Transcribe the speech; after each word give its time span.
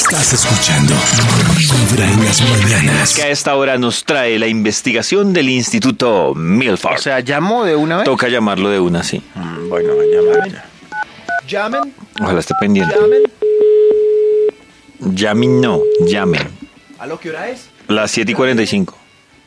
Estás 0.00 0.32
escuchando 0.32 0.94
Vibra 1.58 2.04
en 2.10 2.24
las 2.24 2.40
mañanas. 2.40 3.14
Que 3.14 3.22
a 3.24 3.28
esta 3.28 3.54
hora 3.54 3.76
nos 3.76 4.04
trae 4.04 4.38
la 4.38 4.46
investigación 4.46 5.32
del 5.34 5.50
Instituto 5.50 6.34
Milford. 6.34 6.94
O 6.94 6.98
sea, 7.02 7.20
llamó 7.20 7.64
de 7.64 7.76
una 7.76 7.96
vez. 7.98 8.06
Toca 8.06 8.28
llamarlo 8.28 8.70
de 8.70 8.80
una, 8.80 9.02
sí. 9.02 9.22
Mm, 9.34 9.68
Bueno, 9.68 9.92
llamen 10.02 10.52
ya. 10.52 10.64
Llamen, 11.46 11.94
Ojalá 12.20 12.40
esté 12.40 12.54
pendiente. 12.58 12.94
llamen. 12.98 13.22
Llamen, 15.14 15.60
no, 15.60 15.80
llamen. 16.06 16.48
¿A 16.98 17.06
lo 17.06 17.20
que 17.20 17.28
hora 17.28 17.50
es? 17.50 17.66
Las 17.86 18.10
7 18.10 18.32
y 18.32 18.34
45. 18.34 18.96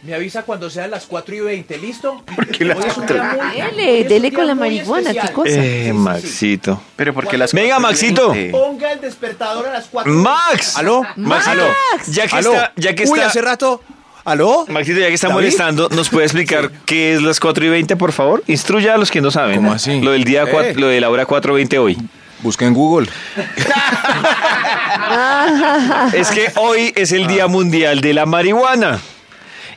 Me 0.06 0.14
avisa 0.14 0.44
cuando 0.44 0.70
sean 0.70 0.92
las 0.92 1.06
4 1.06 1.34
y 1.36 1.40
20, 1.40 1.78
¿listo? 1.78 2.22
qué 2.58 2.66
la 2.66 2.76
Hoy 2.76 2.84
es 2.88 2.98
un 2.98 3.06
día 3.08 3.24
muy- 3.24 3.62
Dele, 3.62 4.02
es 4.02 4.10
dele 4.10 4.28
un 4.30 4.34
con 4.36 4.48
la 4.48 4.56
marihuana, 4.56 5.10
especial. 5.12 5.28
qué 5.30 5.34
cosa. 5.34 5.52
Eh, 5.56 5.94
Maxito. 5.94 6.82
Pero 6.98 7.14
porque 7.14 7.38
las 7.38 7.54
Venga, 7.54 7.80
Maxito. 7.80 8.34
Ponga 8.52 8.92
el 8.92 9.00
despertador 9.00 9.68
a 9.68 9.74
las 9.74 9.86
4 9.90 10.12
y 10.12 10.16
Max. 10.18 10.76
¿Aló? 10.78 11.04
Maxito, 11.16 11.64
ya 12.08 12.28
que 12.28 12.36
¿Aló? 12.36 12.54
está, 12.54 12.74
ya 12.76 12.96
que 12.96 13.04
Uy, 13.04 13.12
está, 13.20 13.28
hace 13.28 13.42
rato. 13.42 13.82
¿Aló? 14.26 14.66
Maxito, 14.68 15.00
ya 15.00 15.08
que 15.08 15.14
está 15.14 15.28
¿David? 15.28 15.38
molestando, 15.42 15.90
¿nos 15.90 16.10
puede 16.10 16.26
explicar 16.26 16.70
qué 16.86 17.14
es 17.14 17.22
las 17.22 17.40
4 17.40 17.64
y 17.66 17.70
20, 17.70 17.96
por 17.96 18.12
favor? 18.12 18.44
Instruya 18.48 18.96
a 18.96 18.98
los 18.98 19.10
que 19.10 19.22
no 19.22 19.32
saben. 19.32 19.56
¿Cómo 19.58 19.72
así? 19.72 20.02
Lo 20.02 20.12
del 20.12 20.26
día, 20.26 20.44
Eh. 20.44 20.74
lo 20.76 20.88
de 20.88 21.00
la 21.00 21.10
hora 21.10 21.26
4.20 21.26 21.78
hoy. 21.80 21.98
Busca 22.42 22.66
en 22.66 22.74
Google. 22.74 23.08
Es 26.14 26.30
que 26.32 26.52
hoy 26.58 26.94
es 26.96 27.12
el 27.12 27.28
Día 27.28 27.48
Mundial 27.48 28.02
de 28.02 28.14
la 28.14 28.26
Marihuana. 28.26 29.00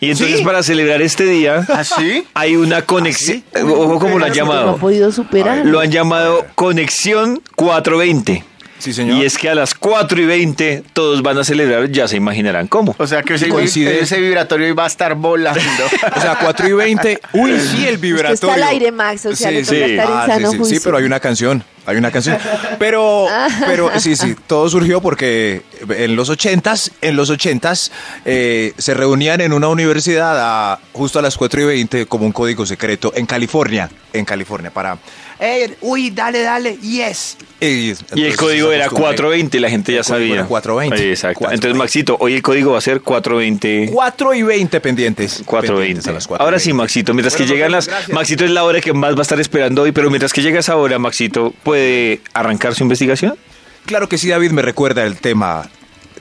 Y 0.00 0.10
entonces 0.10 0.38
¿Sí? 0.38 0.44
para 0.44 0.62
celebrar 0.62 1.00
este 1.02 1.24
día 1.24 1.64
¿Ah, 1.68 1.84
sí? 1.84 2.24
hay 2.34 2.56
una 2.56 2.82
conexión, 2.82 3.42
ojo 3.62 3.98
como 3.98 4.18
lo 4.18 4.24
han 4.24 4.30
No 4.30 4.34
ha 4.34 4.36
llamado. 4.36 4.76
podido 4.76 5.10
superar. 5.12 5.64
Lo 5.64 5.80
han 5.80 5.90
llamado 5.90 6.44
Conexión 6.54 7.40
420. 7.56 8.44
Sí, 8.78 8.92
señor. 8.92 9.16
Y 9.18 9.24
es 9.24 9.38
que 9.38 9.48
a 9.48 9.54
las 9.54 9.74
4 9.74 10.20
y 10.20 10.26
20 10.26 10.82
todos 10.92 11.22
van 11.22 11.38
a 11.38 11.44
celebrar, 11.44 11.90
ya 11.90 12.06
se 12.08 12.16
imaginarán 12.16 12.66
cómo. 12.68 12.94
O 12.98 13.06
sea 13.06 13.22
que 13.22 13.34
ese, 13.34 13.48
coincide. 13.48 14.00
ese 14.00 14.20
vibratorio 14.20 14.68
iba 14.68 14.84
a 14.84 14.86
estar 14.86 15.14
volando. 15.14 15.60
O 16.16 16.20
sea, 16.20 16.38
4 16.40 16.68
y 16.68 16.72
20. 16.72 17.20
Uy, 17.34 17.52
sí, 17.60 17.86
el 17.86 17.94
Usted 17.94 18.00
vibratorio. 18.00 18.34
está 18.34 18.54
al 18.54 18.62
aire, 18.64 18.92
Max, 18.92 19.26
o 19.26 19.34
sea, 19.36 19.50
estar 19.50 19.76
Ah, 20.08 20.22
sí, 20.26 20.32
sano 20.32 20.50
sí, 20.52 20.58
juicio. 20.58 20.76
sí, 20.78 20.82
pero 20.84 20.96
hay 20.98 21.04
una 21.04 21.20
canción. 21.20 21.64
Hay 21.86 21.96
una 21.96 22.10
canción. 22.10 22.36
Pero, 22.80 23.26
pero 23.66 23.90
sí, 24.00 24.16
sí, 24.16 24.34
todo 24.48 24.68
surgió 24.68 25.00
porque 25.00 25.62
en 25.88 26.16
los 26.16 26.28
ochentas, 26.30 26.90
en 27.00 27.14
los 27.16 27.30
ochentas, 27.30 27.92
eh, 28.24 28.72
se 28.76 28.92
reunían 28.94 29.40
en 29.40 29.52
una 29.52 29.68
universidad 29.68 30.36
a- 30.72 30.80
justo 30.92 31.18
a 31.20 31.22
las 31.22 31.36
4 31.36 31.60
y 31.60 31.64
20 31.64 32.06
como 32.06 32.26
un 32.26 32.32
código 32.32 32.66
secreto 32.66 33.12
en 33.14 33.26
California, 33.26 33.88
en 34.12 34.24
California, 34.24 34.70
para... 34.72 34.98
"Eh, 35.38 35.76
uy, 35.82 36.10
dale, 36.10 36.42
dale, 36.42 36.76
yes. 36.78 37.36
Y, 37.60 37.92
Y 38.14 38.24
el 38.24 38.36
código 38.36 38.70
era 38.72 38.84
costumbre. 38.84 39.16
420, 39.16 39.60
la 39.60 39.70
gente 39.70 39.92
ya 39.92 39.98
El 39.98 40.04
sabía. 40.04 40.34
era 40.34 40.44
420. 40.46 41.10
Exacto. 41.10 41.38
420. 41.40 41.54
Entonces, 41.54 41.78
Maxito, 41.78 42.16
hoy 42.20 42.34
el 42.34 42.42
código 42.42 42.72
va 42.72 42.78
a 42.78 42.80
ser 42.82 43.00
420. 43.00 43.90
4 43.92 44.34
y 44.34 44.42
20 44.42 44.80
pendientes. 44.80 45.42
420. 45.46 45.76
Pendientes 45.78 46.06
a 46.08 46.12
las 46.12 46.26
4 46.26 46.42
y 46.42 46.44
Ahora 46.44 46.58
sí, 46.58 46.68
20. 46.70 46.82
Maxito, 46.82 47.14
mientras 47.14 47.34
Bueno, 47.34 47.46
que 47.48 47.54
llegan 47.54 47.72
las... 47.72 47.86
gracias. 47.88 48.10
Maxito 48.14 48.44
es 48.44 48.50
la 48.50 48.64
hora 48.64 48.80
que 48.80 48.92
más 48.92 49.14
va 49.14 49.20
a 49.20 49.22
estar 49.22 49.40
esperando 49.40 49.82
hoy, 49.82 49.92
pero 49.92 50.10
mientras 50.10 50.32
que 50.32 50.42
llega 50.42 50.60
esa 50.60 50.76
hora, 50.76 50.98
Maxito, 50.98 51.54
¿puede 51.62 52.20
arrancar 52.34 52.74
su 52.74 52.82
investigación? 52.82 53.36
Claro 53.86 54.08
que 54.08 54.18
sí, 54.18 54.28
David 54.28 54.50
me 54.50 54.62
recuerda 54.62 55.04
el 55.04 55.16
tema 55.16 55.68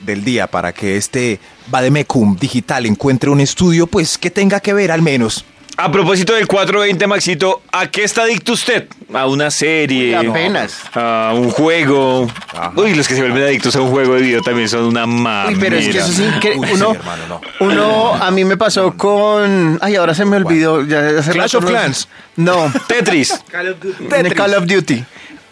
del 0.02 0.24
día 0.24 0.46
para 0.46 0.72
que 0.72 0.96
este 0.96 1.40
Bademecum 1.68 2.36
digital 2.38 2.86
encuentre 2.86 3.28
un 3.30 3.40
estudio, 3.40 3.86
pues 3.86 4.18
que 4.18 4.30
tenga 4.30 4.60
que 4.60 4.72
ver 4.72 4.90
al 4.92 5.02
menos. 5.02 5.44
A 5.78 5.92
propósito 5.92 6.32
del 6.32 6.46
420, 6.46 7.06
Maxito, 7.06 7.60
¿a 7.70 7.88
qué 7.90 8.02
está 8.04 8.22
adicto 8.22 8.54
usted? 8.54 8.86
¿A 9.12 9.26
una 9.26 9.50
serie? 9.50 10.18
Uy, 10.18 10.26
apenas. 10.26 10.80
¿A 10.94 11.32
un 11.34 11.50
juego? 11.50 12.30
Ajá. 12.54 12.72
Uy, 12.76 12.94
los 12.94 13.06
que 13.06 13.14
se 13.14 13.20
vuelven 13.20 13.42
adictos 13.42 13.76
a 13.76 13.82
un 13.82 13.90
juego 13.90 14.14
de 14.14 14.22
video 14.22 14.40
también 14.40 14.70
son 14.70 14.84
una 14.84 15.06
mamera. 15.06 15.48
Uy, 15.48 15.56
pero 15.60 15.76
es 15.76 15.88
que 15.88 15.98
eso 15.98 16.08
es 16.12 16.18
increíble. 16.20 16.60
Uy, 16.72 16.78
sí, 16.78 16.82
Uno, 16.82 16.92
hermano, 16.94 17.22
no. 17.28 17.40
uno, 17.60 18.14
a 18.14 18.30
mí 18.30 18.44
me 18.46 18.56
pasó 18.56 18.96
con. 18.96 19.78
Ay, 19.82 19.96
ahora 19.96 20.14
se 20.14 20.24
me 20.24 20.38
olvidó. 20.38 20.82
Ya, 20.82 21.08
hace 21.18 21.32
Clash 21.32 21.52
rato 21.52 21.58
of 21.58 21.64
no- 21.64 21.70
Clans. 21.70 22.08
No, 22.36 22.72
Tetris. 22.86 23.34
de 24.22 24.30
Call 24.34 24.54
of 24.54 24.64
Duty. 24.66 25.04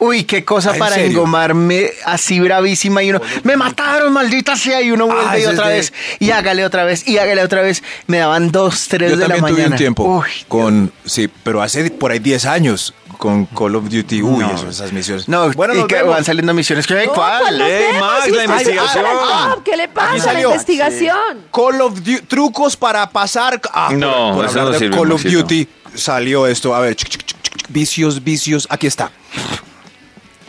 Uy, 0.04 0.24
qué 0.24 0.44
cosa 0.44 0.70
Ah, 0.70 0.74
¿en 0.74 0.78
para 0.78 0.94
serio? 0.96 1.10
engomarme 1.10 1.90
así 2.04 2.40
bravísima 2.40 3.02
y 3.02 3.10
uno, 3.10 3.20
me 3.42 3.56
mataron, 3.56 4.12
maldita 4.12 4.56
sea, 4.56 4.80
y 4.82 4.90
uno 4.90 5.06
vuelve 5.06 5.22
Ah, 5.26 5.38
y 5.38 5.40
ese 5.42 5.48
es 5.50 5.54
otra 5.58 5.68
de- 5.68 5.74
vez, 5.76 5.92
y 6.18 6.30
hágale 6.30 6.64
otra 6.64 6.84
vez, 6.84 7.06
y 7.06 7.18
hágale 7.18 7.42
otra 7.42 7.62
vez. 7.62 7.82
Me 8.06 8.18
daban 8.18 8.50
dos, 8.52 8.86
tres 8.88 9.10
Yo 9.12 9.16
de 9.16 9.28
la 9.28 9.34
también 9.36 9.42
mañana. 9.42 9.64
tuve 9.64 9.72
un 9.72 9.78
tiempo 9.78 10.04
Uy, 10.04 10.28
con, 10.48 10.92
sí, 11.04 11.28
pero 11.42 11.62
hace 11.62 11.90
por 11.90 12.10
ahí 12.12 12.18
10 12.18 12.44
años 12.46 12.94
con 13.18 13.46
Call 13.46 13.76
of 13.76 13.84
Duty. 13.88 14.22
Uy, 14.22 14.38
No. 14.40 14.54
eso, 14.54 14.68
esas 14.68 14.92
misiones. 14.92 15.28
No, 15.28 15.50
bueno, 15.52 15.72
y 15.74 15.78
nos 15.78 15.86
que 15.86 15.94
vemos. 15.94 16.14
van 16.14 16.24
saliendo 16.24 16.52
misiones. 16.52 16.86
¿Qué? 16.86 17.06
No, 17.06 17.12
¿Cuál? 17.14 17.40
¿cuál 17.42 17.58
nos 17.58 17.68
Ey, 17.68 17.82
vemos? 17.84 18.00
Max, 18.00 18.24
Si 18.24 18.30
la 18.32 18.44
investigación. 18.44 19.04
top, 19.04 19.62
¿Qué 19.64 19.76
le 19.76 19.88
pasa? 19.88 20.16
La 20.16 20.22
salió. 20.24 20.48
investigación. 20.50 21.46
Call 21.52 21.80
of 21.80 21.94
Duty, 21.94 22.18
trucos 22.26 22.76
para 22.76 23.08
pasar. 23.08 23.60
Ah, 23.72 23.90
No, 23.94 24.10
por, 24.10 24.34
por 24.34 24.44
eso 24.46 24.50
hablar 24.60 24.64
no 24.64 24.70
de 24.72 24.78
sirve, 24.78 24.96
Call 24.96 25.12
of 25.12 25.22
Maxito. 25.24 25.42
Duty 25.42 25.68
salió 25.94 26.46
esto. 26.48 26.74
A 26.74 26.80
ver, 26.80 26.96
chic, 26.96 27.08
chic, 27.08 27.24
chic, 27.24 27.38
chic, 27.42 27.66
vicios, 27.68 28.22
vicios. 28.24 28.66
Aquí 28.68 28.88
está. 28.88 29.10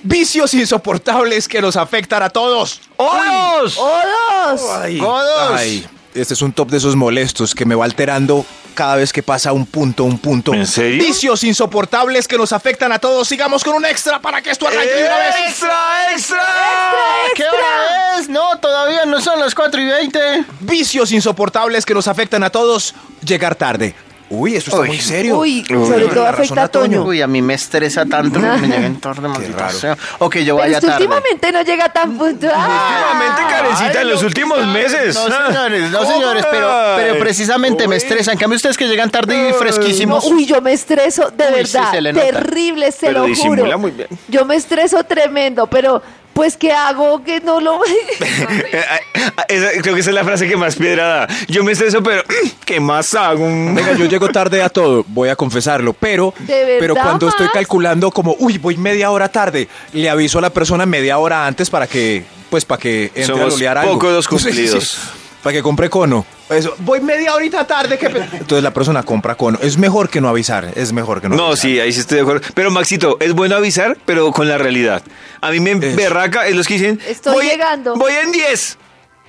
Vicios 0.05 0.53
insoportables 0.53 1.47
que 1.47 1.59
nos 1.61 1.75
afectan 1.75 2.21
a 2.21 2.29
todos. 2.29 2.79
¡Odos! 2.95 3.75
¡Odos! 3.75 4.61
Ay, 4.79 4.99
¡Codos! 4.99 5.51
ay, 5.51 5.87
este 6.13 6.35
es 6.35 6.43
un 6.43 6.53
top 6.53 6.69
de 6.69 6.77
esos 6.77 6.95
molestos 6.95 7.55
que 7.55 7.65
me 7.65 7.73
va 7.73 7.85
alterando 7.85 8.45
cada 8.75 8.97
vez 8.97 9.11
que 9.11 9.23
pasa 9.23 9.51
un 9.51 9.65
punto, 9.65 10.03
un 10.03 10.19
punto. 10.19 10.53
¿En 10.53 10.67
serio? 10.67 11.03
Vicios 11.03 11.43
insoportables 11.43 12.27
que 12.27 12.37
nos 12.37 12.51
afectan 12.53 12.91
a 12.91 12.99
todos. 12.99 13.27
Sigamos 13.27 13.63
con 13.63 13.73
un 13.73 13.83
extra 13.83 14.21
para 14.21 14.43
que 14.43 14.51
esto 14.51 14.67
arranque 14.67 14.93
de 14.93 15.05
una 15.05 15.17
vez. 15.17 15.35
¡Extra, 15.47 16.11
extra! 16.11 16.43
¿Qué 17.33 17.43
hora 17.43 18.19
es? 18.19 18.29
No, 18.29 18.59
todavía 18.59 19.05
no 19.05 19.19
son 19.21 19.39
las 19.39 19.55
4 19.55 19.81
y 19.81 19.85
20. 19.85 20.45
Vicios 20.59 21.11
insoportables 21.13 21.83
que 21.83 21.95
nos 21.95 22.07
afectan 22.07 22.43
a 22.43 22.51
todos. 22.51 22.93
Llegar 23.25 23.55
tarde. 23.55 23.95
Uy, 24.35 24.55
eso 24.55 24.69
está 24.71 24.81
Uy. 24.81 24.87
muy 24.87 24.99
serio. 24.99 25.37
Uy, 25.39 25.63
Uy. 25.69 25.87
sobre 25.87 26.07
todo 26.07 26.27
afecta 26.27 26.63
a 26.63 26.67
Toño. 26.67 27.03
Uy, 27.03 27.21
a 27.21 27.27
mí 27.27 27.41
me 27.41 27.53
estresa 27.53 28.05
tanto 28.05 28.39
que 28.39 28.45
me 28.45 28.67
lleguen 28.67 28.99
tarde, 28.99 29.27
maldita 29.27 29.57
raro. 29.67 29.77
sea. 29.77 29.97
O 30.19 30.29
que 30.29 30.43
yo 30.43 30.55
Pero 30.55 30.65
vaya 30.67 30.77
usted 30.77 30.87
tarde. 30.89 31.03
últimamente 31.05 31.51
no 31.51 31.61
llega 31.61 31.89
tan 31.89 32.17
puntual. 32.17 32.53
Últimamente, 32.55 33.41
Karencita, 33.49 34.01
en 34.01 34.09
los 34.09 34.23
últimos 34.23 34.65
meses. 34.67 35.15
No, 35.15 35.47
señores, 35.47 35.91
no, 35.91 36.05
señores, 36.05 36.45
pero, 36.51 36.69
pero 36.97 37.19
precisamente 37.19 37.87
me 37.87 37.95
estresan. 37.95 38.33
En 38.33 38.39
cambio, 38.39 38.57
ustedes 38.57 38.77
que 38.77 38.87
llegan 38.87 39.09
tarde 39.09 39.35
y 39.49 39.51
No, 39.51 39.55
fresquísimos. 39.57 40.25
uy, 40.25 40.45
yo 40.45 40.61
me 40.61 40.73
estreso, 40.73 41.31
de 41.31 41.43
Uy, 41.45 41.65
sí, 41.65 41.77
verdad, 41.77 41.91
se 41.91 42.13
terrible, 42.31 42.91
se 42.91 43.07
Pero 43.07 43.27
lo 43.27 43.35
juro. 43.35 43.79
muy 43.79 43.91
bien. 43.91 44.07
Yo 44.27 44.45
me 44.45 44.55
estreso 44.55 45.03
tremendo, 45.03 45.67
pero 45.67 46.01
pues 46.35 46.57
¿qué 46.57 46.73
hago 46.73 47.23
que 47.23 47.39
no 47.39 47.61
lo 47.61 47.79
Esa- 49.47 49.81
creo 49.81 49.95
que 49.95 50.01
esa 50.01 50.09
es 50.09 50.13
la 50.13 50.25
frase 50.25 50.47
que 50.47 50.57
más 50.57 50.75
piedra 50.75 51.07
da. 51.07 51.27
Yo 51.47 51.63
me 51.63 51.71
estreso, 51.71 52.03
pero 52.03 52.23
¿qué 52.65 52.79
más 52.81 53.13
hago? 53.15 53.45
Venga, 53.45 53.93
yo 53.93 54.05
llego 54.05 54.27
tarde 54.29 54.61
a 54.61 54.67
todo, 54.69 55.05
voy 55.07 55.29
a 55.29 55.35
confesarlo, 55.37 55.93
pero, 55.93 56.33
¿De 56.39 56.53
verdad, 56.65 56.77
pero 56.79 56.95
cuando 56.95 57.29
estoy 57.29 57.47
calculando 57.53 58.11
como, 58.11 58.35
uy, 58.39 58.57
voy 58.57 58.75
media 58.75 59.11
hora 59.11 59.29
tarde, 59.29 59.69
le 59.93 60.09
aviso 60.09 60.39
a 60.39 60.41
la 60.41 60.49
persona 60.49 60.85
media 60.85 61.17
hora 61.19 61.47
antes 61.47 61.69
para 61.69 61.87
que, 61.87 62.25
pues, 62.49 62.65
para 62.65 62.81
que 62.81 63.05
entre 63.15 63.25
Somos 63.25 63.53
a 63.53 63.55
olear 63.55 63.77
algo. 63.77 63.93
poco 63.93 64.11
los 64.11 64.27
Sí, 64.41 64.67
sí, 64.67 64.67
sí. 64.67 64.97
Para 65.45 65.53
que 65.53 65.61
compre 65.61 65.91
cono. 65.91 66.25
Eso, 66.49 66.73
voy 66.79 67.01
media 67.01 67.35
horita 67.35 67.67
tarde. 67.67 67.99
qué 67.99 68.09
pe-". 68.09 68.27
Entonces 68.33 68.63
la 68.63 68.73
persona 68.73 69.03
compra 69.03 69.35
cono. 69.35 69.59
Es 69.61 69.77
mejor 69.77 70.09
que 70.09 70.19
no 70.19 70.27
avisar, 70.27 70.71
es 70.75 70.91
mejor 70.91 71.21
que 71.21 71.29
no 71.29 71.35
No, 71.35 71.45
avisar. 71.49 71.61
sí, 71.61 71.79
ahí 71.79 71.93
sí 71.93 71.99
estoy 71.99 72.15
de 72.15 72.21
acuerdo. 72.23 72.41
Pero 72.55 72.71
Maxito, 72.71 73.17
es 73.19 73.31
bueno 73.33 73.55
avisar, 73.55 73.95
pero 74.05 74.31
con 74.31 74.47
la 74.47 74.57
realidad. 74.57 75.03
A 75.41 75.51
mí 75.51 75.59
me 75.59 75.73
Eso. 75.73 75.95
berraca 75.95 76.47
es 76.47 76.55
los 76.55 76.65
que 76.67 76.73
dicen... 76.73 76.99
Estoy 77.07 77.33
voy, 77.33 77.45
llegando. 77.45 77.95
Voy 77.95 78.11
en 78.13 78.31
10. 78.31 78.77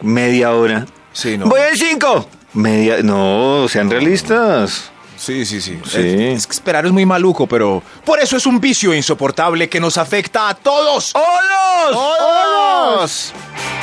Media 0.00 0.55
hora. 0.55 0.87
Sí, 1.12 1.37
no. 1.37 1.47
Voy 1.49 1.60
en 1.71 1.76
5. 1.76 2.28
Media... 2.55 3.03
No, 3.03 3.66
sean 3.69 3.91
realistas. 3.91 4.91
Sí, 5.19 5.44
sí, 5.44 5.60
sí. 5.60 5.78
Sí. 5.84 5.99
Es, 5.99 6.38
es 6.38 6.47
que 6.47 6.53
esperar 6.55 6.87
es 6.87 6.93
muy 6.93 7.05
maluco, 7.05 7.47
pero 7.47 7.82
por 8.06 8.21
eso 8.21 8.38
es 8.38 8.47
un 8.47 8.59
vicio 8.59 8.94
insoportable 8.94 9.69
que 9.69 9.81
nos 9.81 9.99
afecta 9.99 10.49
a 10.49 10.55
todos. 10.55 11.12
¡Olos! 11.15 11.93
¡Todos! 11.93 13.32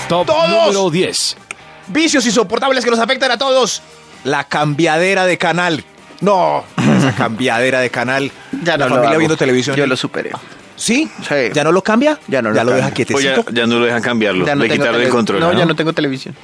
Top 0.10 0.26
¡Todos! 0.28 0.50
número 0.50 0.90
10. 0.90 1.38
Vicios 1.88 2.26
insoportables 2.26 2.84
que 2.84 2.92
nos 2.92 3.00
afectan 3.00 3.32
a 3.32 3.38
todos. 3.38 3.82
La 4.24 4.46
cambiadera 4.46 5.26
de 5.26 5.38
canal. 5.38 5.84
No, 6.22 6.64
esa 6.78 7.14
cambiadera 7.18 7.80
de 7.82 7.90
canal. 7.90 8.32
Ya 8.64 8.78
no 8.78 8.86
la 8.86 8.86
lo 8.86 8.96
familia 8.96 9.10
hago. 9.12 9.20
viendo 9.20 9.38
televisión. 9.38 9.76
Yo 9.76 9.86
lo 9.88 9.98
superé. 9.98 10.32
¿Sí? 10.76 11.10
Sí. 11.28 11.36
¿Ya 11.54 11.64
no 11.64 11.72
lo 11.72 11.84
cambia? 11.84 12.18
Ya 12.28 12.42
no 12.42 12.50
lo 12.50 12.56
¿Ya 12.56 12.64
lo 12.64 12.72
deja 12.72 12.90
ya, 12.90 12.94
quietecito? 12.94 13.46
ya 13.52 13.68
no 13.68 13.80
lo 13.80 13.86
dejan 13.86 14.02
cambiarlo. 14.02 14.46
Ya 14.46 14.56
no 14.56 14.64
Le 14.64 14.70
tengo 14.70 14.82
quitaron 14.84 15.02
el 15.02 15.08
tele- 15.08 15.12
control. 15.12 15.40
No, 15.40 15.54
ya 15.54 15.66
no 15.66 15.76
tengo 15.76 15.94
televisión. 15.94 16.36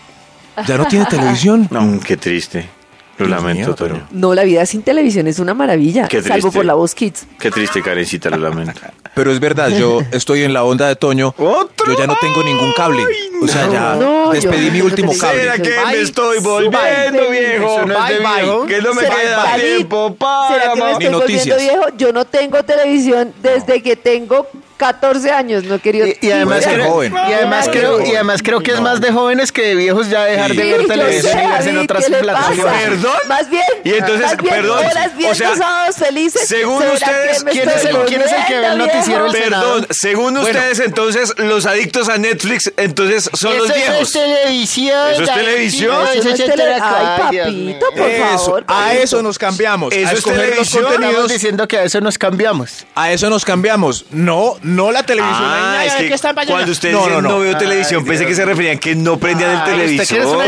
¿Ya 0.67 0.77
no 0.77 0.85
tiene 0.85 1.05
televisión? 1.05 1.67
No, 1.71 1.99
qué 2.05 2.17
triste. 2.17 2.69
Lo 3.19 3.27
Dios 3.27 3.37
lamento, 3.41 3.65
mío, 3.67 3.75
Toño. 3.75 4.07
No, 4.11 4.33
la 4.33 4.43
vida 4.43 4.65
sin 4.65 4.81
televisión 4.81 5.27
es 5.27 5.39
una 5.39 5.53
maravilla, 5.53 6.07
Qué 6.07 6.21
salvo 6.21 6.33
triste. 6.47 6.57
por 6.57 6.65
la 6.65 6.73
voz 6.75 6.95
Kids. 6.95 7.27
Qué 7.39 7.51
triste, 7.51 7.81
Karencita, 7.81 8.29
lo 8.29 8.37
lamento. 8.37 8.79
Pero 9.15 9.31
es 9.31 9.39
verdad, 9.41 9.69
yo 9.69 10.01
estoy 10.11 10.43
en 10.43 10.53
la 10.53 10.63
onda 10.63 10.87
de 10.87 10.95
Toño. 10.95 11.33
¿Otro? 11.37 11.87
Yo 11.87 11.97
ya 11.97 12.07
no 12.07 12.15
tengo 12.21 12.41
ningún 12.43 12.71
cable. 12.73 13.03
O 13.41 13.47
sea, 13.47 13.69
ya 13.69 13.95
No, 13.95 14.31
despedí 14.31 14.67
yo- 14.67 14.71
mi 14.71 14.79
yo 14.79 14.85
último 14.85 15.11
tengo 15.11 15.21
cable. 15.21 15.41
¿Será 15.41 15.53
que 15.57 15.69
me 15.69 15.83
Bye. 15.93 16.01
estoy 16.01 16.39
volviendo, 16.39 16.79
Bye. 16.79 17.31
viejo? 17.31 17.85
No 17.85 17.93
es 18.05 18.09
de 18.09 18.19
bye, 18.19 18.25
bye. 18.25 18.41
viejo. 18.43 18.65
Que 18.67 18.81
no 18.81 18.93
me 18.93 19.01
¿Será- 19.01 19.15
queda 19.15 19.43
David, 19.43 19.61
tiempo 19.75 20.15
para 20.15 20.47
¿Será 20.53 20.73
que 20.73 20.79
me 20.79 20.85
más. 20.85 20.99
Ni 20.99 21.05
estoy 21.05 21.19
volviendo 21.19 21.19
noticias. 21.19 21.57
viejo? 21.59 21.85
Yo 21.97 22.13
no 22.13 22.25
tengo 22.25 22.63
televisión 22.63 23.33
desde 23.41 23.81
que 23.83 23.95
tengo 23.97 24.47
14 24.79 25.29
años, 25.31 25.63
no 25.65 25.75
he 25.75 25.79
querido. 25.79 26.07
Y, 26.07 26.17
y 26.21 26.31
además, 26.31 26.65
creo, 26.65 26.89
joven. 26.89 27.13
y 27.13 27.33
además 27.33 27.65
No, 27.67 27.71
creo, 27.73 27.99
no. 27.99 28.05
y 28.05 28.15
además 28.15 28.41
creo 28.41 28.61
que 28.61 28.71
es 28.71 28.79
más 28.81 28.99
de 29.01 29.11
jóvenes 29.11 29.51
que 29.51 29.61
de 29.61 29.75
viejos 29.75 30.09
ya 30.09 30.25
dejar 30.25 30.49
de 30.53 30.55
Sí, 30.63 30.71
ver 30.71 30.81
yo 30.81 30.87
televisión 30.87 31.33
sé, 31.33 31.43
y 31.43 31.47
David, 31.47 31.79
otras 31.81 32.03
¿qué 32.05 32.09
le 32.11 32.17
plataformas. 32.19 32.81
¿Perdón? 32.83 33.17
Más 33.27 33.49
bien. 33.49 33.63
Y 33.83 33.89
entonces, 33.93 34.21
más 34.25 34.37
bien, 34.37 34.55
perdón, 34.55 34.77
Horas, 34.85 35.11
o 35.29 35.35
sea, 35.35 35.55
sábados 35.55 35.95
felices. 35.97 36.47
según 36.47 36.79
¿Será 36.81 36.93
ustedes, 36.93 37.43
¿quién 37.51 37.69
es 37.69 37.85
el- 37.85 37.97
quién 38.05 38.21
es 38.21 38.31
el 38.31 38.45
que 38.47 38.57
ve 38.59 38.65
el 38.67 38.77
noticiero 38.77 39.31
del 39.31 39.43
Perdón, 39.43 39.87
según 39.91 40.37
ustedes, 40.37 40.79
entonces, 40.79 41.33
los 41.37 41.65
adictos 41.65 42.07
a 42.09 42.17
Netflix, 42.17 42.71
entonces, 42.77 43.29
son 43.33 43.57
los 43.57 43.69
Eso 43.69 43.75
viejos. 43.75 44.01
es 44.01 44.11
televisión. 44.13 45.11
¿Eso 45.11 45.23
es 45.23 45.33
televisión? 45.33 46.03
Eso 46.03 46.11
Eso 46.13 46.19
es 46.19 46.25
no 46.25 46.31
es 46.31 46.39
tele- 46.39 46.55
televisión. 46.55 46.95
Ay, 46.95 47.19
papito, 47.19 47.85
por 47.97 48.09
Eso, 48.09 48.23
favor. 48.45 48.63
a 48.67 48.93
eso 48.95 49.21
nos 49.21 49.37
cambiamos. 49.37 49.93
¿Eso 49.93 50.09
a 50.09 50.13
es 50.13 50.23
televisión? 50.23 50.85
Estamos 50.93 51.27
diciendo 51.31 51.67
que 51.67 51.77
a 51.77 51.83
eso 51.83 51.99
nos 52.01 52.17
cambiamos. 52.17 52.85
A 52.95 53.11
eso 53.11 53.29
nos 53.29 53.43
cambiamos. 53.43 54.05
No, 54.11 54.55
no 54.61 54.68
la 54.91 55.03
televisión. 55.03 55.43
Ah, 55.43 55.79
Ay, 55.79 55.87
es 55.87 56.21
que 56.21 56.29
cuando 56.47 56.71
ustedes 56.71 56.93
No, 56.95 57.07
no, 57.09 57.21
no, 57.21 57.29
no. 57.29 57.39
veo 57.39 57.57
televisión, 57.57 58.05
pensé 58.05 58.25
que 58.25 58.35
se 58.35 58.45
referían 58.45 58.77
que 58.79 58.95
no 58.95 59.17
prendían 59.17 59.51
el 59.51 59.57
¿usted 59.57 59.71
televisor. 59.71 60.19
no 60.25 60.41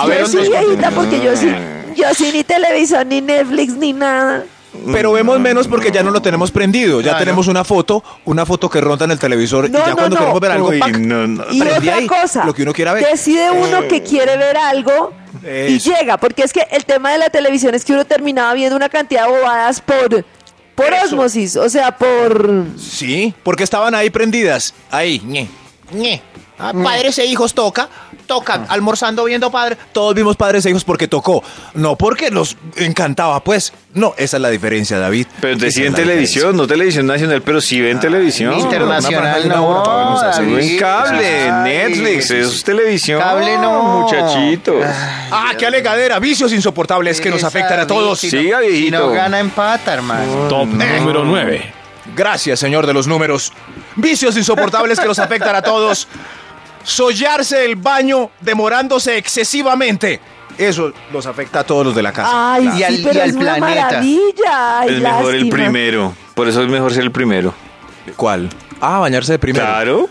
A 0.00 0.06
ver, 0.06 0.18
yo 0.20 0.26
soy 0.26 0.46
entonces, 0.46 0.48
viejita 0.50 0.90
porque 0.90 1.20
yo 1.20 1.36
sí, 1.36 1.52
yo 1.96 2.14
sí 2.14 2.30
ni 2.32 2.44
televisión, 2.44 3.08
ni 3.08 3.20
Netflix, 3.20 3.74
ni 3.74 3.92
nada. 3.92 4.44
Pero 4.92 5.12
vemos 5.12 5.40
menos 5.40 5.66
porque 5.68 5.90
ya 5.90 6.02
no 6.02 6.10
lo 6.10 6.20
tenemos 6.20 6.50
prendido. 6.50 7.00
Ya 7.00 7.10
Claro. 7.12 7.18
tenemos 7.20 7.48
una 7.48 7.64
foto, 7.64 8.04
una 8.26 8.44
foto 8.44 8.68
que 8.68 8.80
ronda 8.82 9.06
en 9.06 9.12
el 9.12 9.18
televisor 9.18 9.70
No, 9.70 9.78
y 9.78 9.80
ya 9.82 9.88
no, 9.88 9.96
cuando 9.96 10.14
no. 10.16 10.20
queremos 10.20 10.40
ver 10.40 10.50
algo, 10.50 10.68
Uy, 10.68 10.78
¡pac! 10.78 10.98
no, 10.98 11.26
no. 11.26 11.44
Y 11.50 11.62
otra 11.62 11.94
ahí 11.94 12.06
cosa, 12.06 12.44
lo 12.44 12.52
que 12.52 12.62
uno 12.62 12.74
quiera 12.74 12.92
ver. 12.92 13.06
decide 13.06 13.50
uno 13.50 13.88
que 13.88 14.02
quiere 14.02 14.36
ver 14.36 14.56
algo 14.58 15.14
y 15.42 15.76
Eso. 15.76 15.90
llega, 15.94 16.18
porque 16.18 16.42
es 16.42 16.52
que 16.52 16.66
el 16.70 16.84
tema 16.84 17.10
de 17.12 17.18
la 17.18 17.30
televisión 17.30 17.74
es 17.74 17.84
que 17.86 17.94
uno 17.94 18.04
terminaba 18.04 18.52
viendo 18.52 18.76
una 18.76 18.88
cantidad 18.90 19.24
de 19.24 19.30
bobadas 19.30 19.80
por, 19.80 20.24
por 20.76 20.92
osmosis, 20.92 21.56
o 21.56 21.68
sea, 21.68 21.96
por... 21.96 22.66
Sí, 22.78 23.34
porque 23.42 23.64
estaban 23.64 23.94
ahí 23.94 24.10
prendidas. 24.10 24.74
Ahí, 24.90 25.20
ñe, 25.24 25.48
ñe. 25.92 26.22
Ah, 26.58 26.72
padres 26.72 27.18
e 27.18 27.26
hijos 27.26 27.52
toca, 27.52 27.86
tocan, 28.26 28.64
almorzando 28.70 29.24
viendo 29.24 29.50
padres. 29.50 29.76
Todos 29.92 30.14
vimos 30.14 30.36
padres 30.36 30.64
e 30.64 30.70
hijos 30.70 30.84
porque 30.84 31.06
tocó. 31.06 31.44
No 31.74 31.96
porque 31.96 32.30
nos 32.30 32.56
encantaba, 32.76 33.44
pues. 33.44 33.74
No, 33.92 34.14
esa 34.16 34.38
es 34.38 34.40
la 34.40 34.48
diferencia, 34.48 34.98
David. 34.98 35.26
Pero 35.38 35.58
te 35.58 35.70
siguen 35.70 35.92
la 35.92 35.98
televisión, 35.98 36.56
no 36.56 36.66
televisión 36.66 37.06
nacional, 37.06 37.42
pero 37.42 37.60
sí 37.60 37.78
ven 37.82 38.00
televisión. 38.00 38.58
Internacional, 38.58 39.46
no. 39.46 39.82
Eso 40.30 40.40
David. 40.40 40.58
en 40.60 40.78
cable, 40.78 41.50
Ay, 41.50 41.62
Netflix, 41.88 42.30
eso 42.30 42.54
es 42.54 42.64
televisión. 42.64 43.20
Cable 43.20 43.58
no. 43.58 43.82
Muchachitos. 44.00 44.76
diferencia. 44.82 45.28
Ah, 45.30 45.52
qué 45.58 45.66
alegadera. 45.66 46.18
Vicios 46.20 46.54
insoportables 46.54 47.20
que 47.20 47.28
nos 47.28 47.44
afectan 47.44 47.80
a 47.80 47.86
todos. 47.86 48.18
si 48.18 48.30
Siga, 48.30 48.60
no- 48.60 48.64
Si 48.64 48.70
viejito. 48.70 48.98
no 48.98 49.10
gana, 49.10 49.40
empata, 49.40 49.92
hermano. 49.92 50.48
Top 50.48 50.68
número 50.68 51.22
9. 51.22 51.70
Gracias, 52.14 52.60
señor 52.60 52.86
de 52.86 52.94
los 52.94 53.06
números. 53.06 53.52
Vicios 53.96 54.36
insoportables 54.36 55.00
que 55.00 55.06
nos 55.06 55.18
afectan 55.18 55.54
a 55.56 55.62
todos. 55.62 56.06
Sollarse 56.84 57.64
el 57.64 57.76
baño 57.76 58.30
demorándose 58.40 59.16
excesivamente. 59.16 60.20
Eso 60.58 60.92
nos 61.12 61.26
afecta 61.26 61.60
a 61.60 61.64
todos 61.64 61.84
los 61.86 61.94
de 61.94 62.02
la 62.02 62.12
casa. 62.12 62.54
Ay, 62.54 62.62
Claro. 62.64 62.78
Y 62.78 62.82
al- 62.84 63.00
pero 63.02 63.14
y 63.14 63.20
al 63.20 63.28
es 63.30 63.36
una 63.36 63.54
planeta. 63.56 63.82
maravilla. 63.86 64.78
Ay, 64.80 64.94
Es 64.94 65.02
mejor 65.02 65.34
el 65.34 65.48
primero. 65.48 66.14
Por 66.34 66.48
eso 66.48 66.62
es 66.62 66.68
mejor 66.68 66.92
ser 66.94 67.02
el 67.02 67.10
primero. 67.12 67.52
¿Cuál? 68.16 68.48
Ah, 68.80 68.98
bañarse 69.00 69.32
de 69.32 69.38
primero. 69.38 69.64
Claro. 69.64 70.08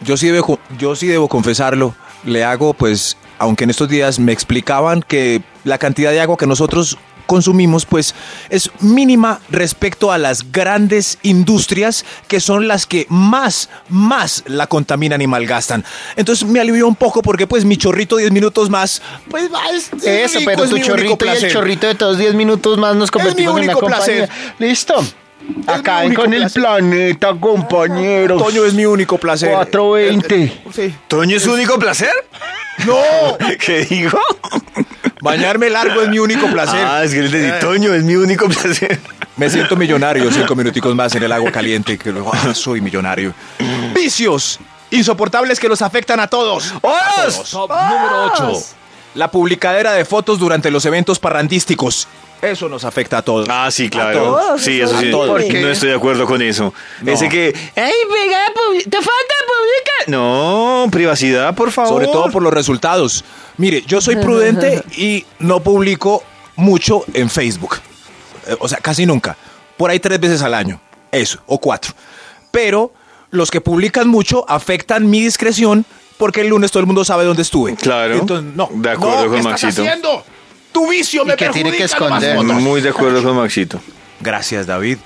Yo 0.00 0.16
sí 0.16 0.28
debo, 0.28 0.58
yo 0.78 0.94
sí 0.96 1.06
debo 1.08 1.28
confesarlo. 1.28 1.94
Le 2.24 2.44
hago, 2.44 2.72
pues, 2.74 3.16
aunque 3.38 3.64
en 3.64 3.70
estos 3.70 3.88
días 3.88 4.18
me 4.18 4.32
explicaban 4.32 5.02
que 5.02 5.42
la 5.64 5.78
cantidad 5.78 6.10
de 6.12 6.20
agua 6.20 6.36
que 6.36 6.46
nosotros 6.46 6.98
consumimos, 7.26 7.86
pues, 7.86 8.14
es 8.50 8.70
mínima 8.80 9.40
respecto 9.50 10.12
a 10.12 10.18
las 10.18 10.50
grandes 10.52 11.18
industrias 11.22 12.04
que 12.28 12.40
son 12.40 12.68
las 12.68 12.86
que 12.86 13.06
más, 13.08 13.68
más 13.88 14.44
la 14.46 14.66
contaminan 14.66 15.20
y 15.22 15.26
malgastan. 15.26 15.84
Entonces 16.16 16.46
me 16.48 16.60
alivió 16.60 16.86
un 16.88 16.96
poco 16.96 17.22
porque, 17.22 17.46
pues, 17.46 17.64
mi 17.64 17.76
chorrito 17.76 18.16
10 18.16 18.30
minutos 18.32 18.70
más, 18.70 19.02
pues, 19.30 19.52
va, 19.52 19.68
es- 19.70 19.90
es 19.92 20.30
Eso, 20.30 20.38
rico, 20.40 20.50
pero 20.50 20.64
es 20.64 20.70
tu 20.70 20.76
mi 20.76 20.82
único 20.82 20.96
chorrito 20.96 21.24
y 21.26 21.28
el 21.44 21.52
chorrito 21.52 21.86
de 21.86 21.94
todos 21.94 22.18
10 22.18 22.34
minutos 22.34 22.78
más 22.78 22.94
nos 22.96 23.10
convertimos 23.10 23.56
en 23.58 23.64
una 23.64 23.72
único 23.74 23.86
placer. 23.86 24.28
compañía. 24.28 24.54
Listo. 24.58 25.04
Acaben 25.66 26.06
único 26.06 26.22
con 26.22 26.34
el 26.34 26.48
planeta, 26.50 27.34
compañeros. 27.34 28.40
Toño 28.40 28.64
es 28.64 28.74
mi 28.74 28.84
único 28.86 29.18
placer. 29.18 29.50
420. 29.50 30.62
Sí. 30.72 30.94
¿Toño 31.08 31.36
es 31.36 31.42
su 31.42 31.52
único 31.52 31.78
placer? 31.80 32.12
No, 32.86 33.38
¿Qué 33.58 33.84
dijo? 33.84 34.18
bañarme 35.20 35.70
largo 35.70 36.02
es 36.02 36.08
mi 36.08 36.18
único 36.18 36.46
placer. 36.48 36.84
Ah, 36.84 37.04
es 37.04 37.12
que 37.12 37.20
le 37.20 37.26
entendí. 37.26 37.60
Toño 37.60 37.94
es 37.94 38.02
mi 38.02 38.16
único 38.16 38.48
placer. 38.48 38.98
Me 39.36 39.48
siento 39.48 39.76
millonario 39.76 40.30
cinco 40.30 40.54
minuticos 40.54 40.94
más 40.94 41.14
en 41.14 41.22
el 41.22 41.32
agua 41.32 41.50
caliente. 41.52 41.96
Que 41.96 42.10
luego, 42.10 42.32
ah, 42.34 42.54
soy 42.54 42.80
millonario. 42.80 43.34
Vicios 43.94 44.58
insoportables 44.90 45.58
que 45.58 45.68
los 45.68 45.80
afectan 45.82 46.20
a 46.20 46.26
todos. 46.26 46.74
¡Oros! 46.82 47.50
Top 47.50 47.70
número 47.70 48.32
8. 48.34 48.62
La 49.14 49.30
publicadera 49.30 49.92
de 49.92 50.04
fotos 50.04 50.38
durante 50.38 50.70
los 50.70 50.84
eventos 50.86 51.18
parrandísticos. 51.18 52.08
Eso 52.40 52.68
nos 52.68 52.84
afecta 52.84 53.18
a 53.18 53.22
todos. 53.22 53.46
Ah, 53.48 53.70
sí, 53.70 53.86
A 53.86 53.90
claro. 53.90 54.18
todos, 54.24 54.60
Sí, 54.62 54.80
eso 54.80 54.98
sí. 54.98 55.10
No 55.10 55.36
estoy 55.68 55.90
de 55.90 55.94
acuerdo 55.94 56.26
con 56.26 56.42
eso. 56.42 56.74
No. 57.00 57.12
Ese 57.12 57.28
que. 57.28 57.54
¡Ay, 57.76 57.92
pega, 58.10 58.46
te 58.84 58.96
falta 58.96 59.34
publicar! 59.46 60.08
No, 60.08 60.88
privacidad, 60.90 61.54
por 61.54 61.70
favor. 61.70 61.90
Sobre 61.92 62.06
todo 62.08 62.30
por 62.32 62.42
los 62.42 62.52
resultados. 62.52 63.24
Mire, 63.58 63.82
yo 63.86 64.00
soy 64.00 64.16
prudente 64.16 64.82
y 64.96 65.24
no 65.38 65.60
publico 65.60 66.24
mucho 66.56 67.04
en 67.14 67.30
Facebook. 67.30 67.76
Eh, 68.48 68.56
O 68.58 68.68
sea, 68.68 68.78
casi 68.78 69.06
nunca. 69.06 69.36
Por 69.76 69.90
ahí 69.90 70.00
tres 70.00 70.18
veces 70.18 70.42
al 70.42 70.54
año. 70.54 70.80
Eso, 71.12 71.38
o 71.46 71.58
cuatro. 71.60 71.92
Pero 72.50 72.92
los 73.30 73.50
que 73.52 73.60
publican 73.60 74.08
mucho 74.08 74.44
afectan 74.48 75.08
mi 75.08 75.20
discreción 75.22 75.86
porque 76.22 76.42
el 76.42 76.46
lunes 76.46 76.70
todo 76.70 76.78
el 76.82 76.86
mundo 76.86 77.04
sabe 77.04 77.24
dónde 77.24 77.42
estuve. 77.42 77.74
Claro. 77.74 78.14
Entonces, 78.14 78.54
no. 78.54 78.68
De 78.74 78.90
acuerdo 78.90 79.24
no, 79.24 79.28
con 79.30 79.36
¿qué 79.38 79.42
Maxito. 79.42 79.68
estás 79.70 79.86
haciendo? 79.86 80.24
Tu 80.70 80.88
vicio 80.88 81.24
me 81.24 81.34
que 81.34 81.48
tiene 81.48 81.72
que 81.72 81.78
perjudica, 81.78 81.98
no 82.04 82.10
más 82.10 82.22
esconder. 82.22 82.56
Muy 82.60 82.80
de 82.80 82.90
acuerdo 82.90 83.24
con 83.24 83.36
Maxito. 83.36 83.80
Gracias, 84.20 84.68
David. 84.68 84.98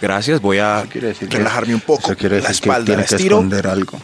Gracias. 0.00 0.40
Voy 0.40 0.60
a 0.60 0.84
que- 0.90 1.12
relajarme 1.28 1.74
un 1.74 1.80
poco. 1.82 2.06
Eso 2.06 2.16
quiere 2.16 2.40
la 2.40 2.48
decir 2.48 2.62
que 2.62 2.68
espalda, 2.70 2.86
tiene 2.86 3.02
la 3.02 3.06
que 3.06 3.14
estiro. 3.16 3.36
esconder 3.36 3.66
algo. 3.66 3.98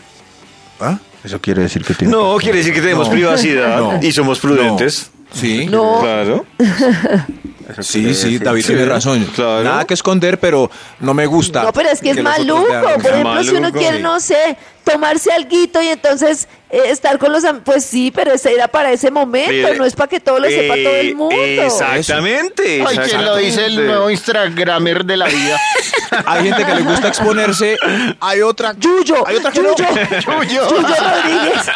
¿Ah? 0.79 0.99
Eso 1.25 1.41
quiere 1.41 1.63
decir 1.63 1.83
que 1.83 1.95
tiene 1.95 2.13
No, 2.13 2.37
quiere 2.37 2.59
decir 2.59 2.75
que 2.75 2.83
tenemos 2.83 3.07
No. 3.09 3.13
privacidad 3.15 3.79
No. 3.79 3.99
y 4.03 4.13
somos 4.13 4.39
prudentes. 4.39 5.11
Sí. 5.33 5.65
No, 5.71 6.01
Claro. 6.03 6.45
Eso 7.69 7.83
Sí, 7.83 8.15
sí, 8.15 8.35
decir- 8.39 8.43
David 8.43 8.65
tiene 8.65 8.85
razón. 8.87 9.25
claro. 9.35 9.63
Nada 9.63 9.85
que 9.85 9.95
esconder, 9.95 10.39
pero 10.41 10.71
no 11.01 11.15
me 11.15 11.27
gusta. 11.27 11.63
no, 11.65 11.73
pero 11.73 11.91
es 11.91 12.01
que 12.01 12.11
es 12.11 12.23
maluco. 12.23 12.67
Por 12.67 13.07
ejemplo, 13.13 13.45
si 13.45 13.51
uno 13.51 13.73
quiere, 13.73 14.01
no 14.01 14.21
sé, 14.21 14.57
tomarse 14.85 15.31
alguito 15.33 15.83
y 15.83 15.89
entonces 15.89 16.49
eh, 16.71 16.81
estar 16.87 17.19
con 17.19 17.31
los 17.33 17.45
Pues 17.65 17.85
sí, 17.85 18.11
pero 18.11 18.33
ese 18.33 18.55
era 18.55 18.69
para 18.69 18.91
ese 18.91 19.11
momento, 19.11 19.69
Eh, 19.69 19.75
no 19.77 19.85
es 19.85 19.95
para 19.95 20.09
que 20.09 20.21
todo 20.21 20.39
lo 20.39 20.49
sepa 20.49 20.75
todo 20.75 20.97
el 20.97 21.09
eh, 21.11 21.15
mundo. 21.15 21.35
Exactamente. 21.37 22.85
Ay, 22.87 22.99
¿quién 22.99 23.25
lo 23.25 23.37
dice 23.37 23.67
el 23.67 23.87
nuevo 23.87 24.11
Instagramer 24.11 25.05
de 25.05 25.17
la 25.17 25.27
vida? 25.27 25.59
Hay 26.27 26.45
gente 26.45 26.65
que 26.65 26.75
le 26.75 26.83
gusta 26.83 27.09
exponerse. 27.09 27.77
Hay 28.21 28.41
otra. 28.43 28.75
Yuyo, 28.79 29.27
Hay 29.27 29.37
otra 29.37 29.51
que 29.51 29.61
no. 29.61 29.75
Yuyo, 29.77 30.43
Yuyo 30.43 30.65
Rodríguez. 30.71 31.71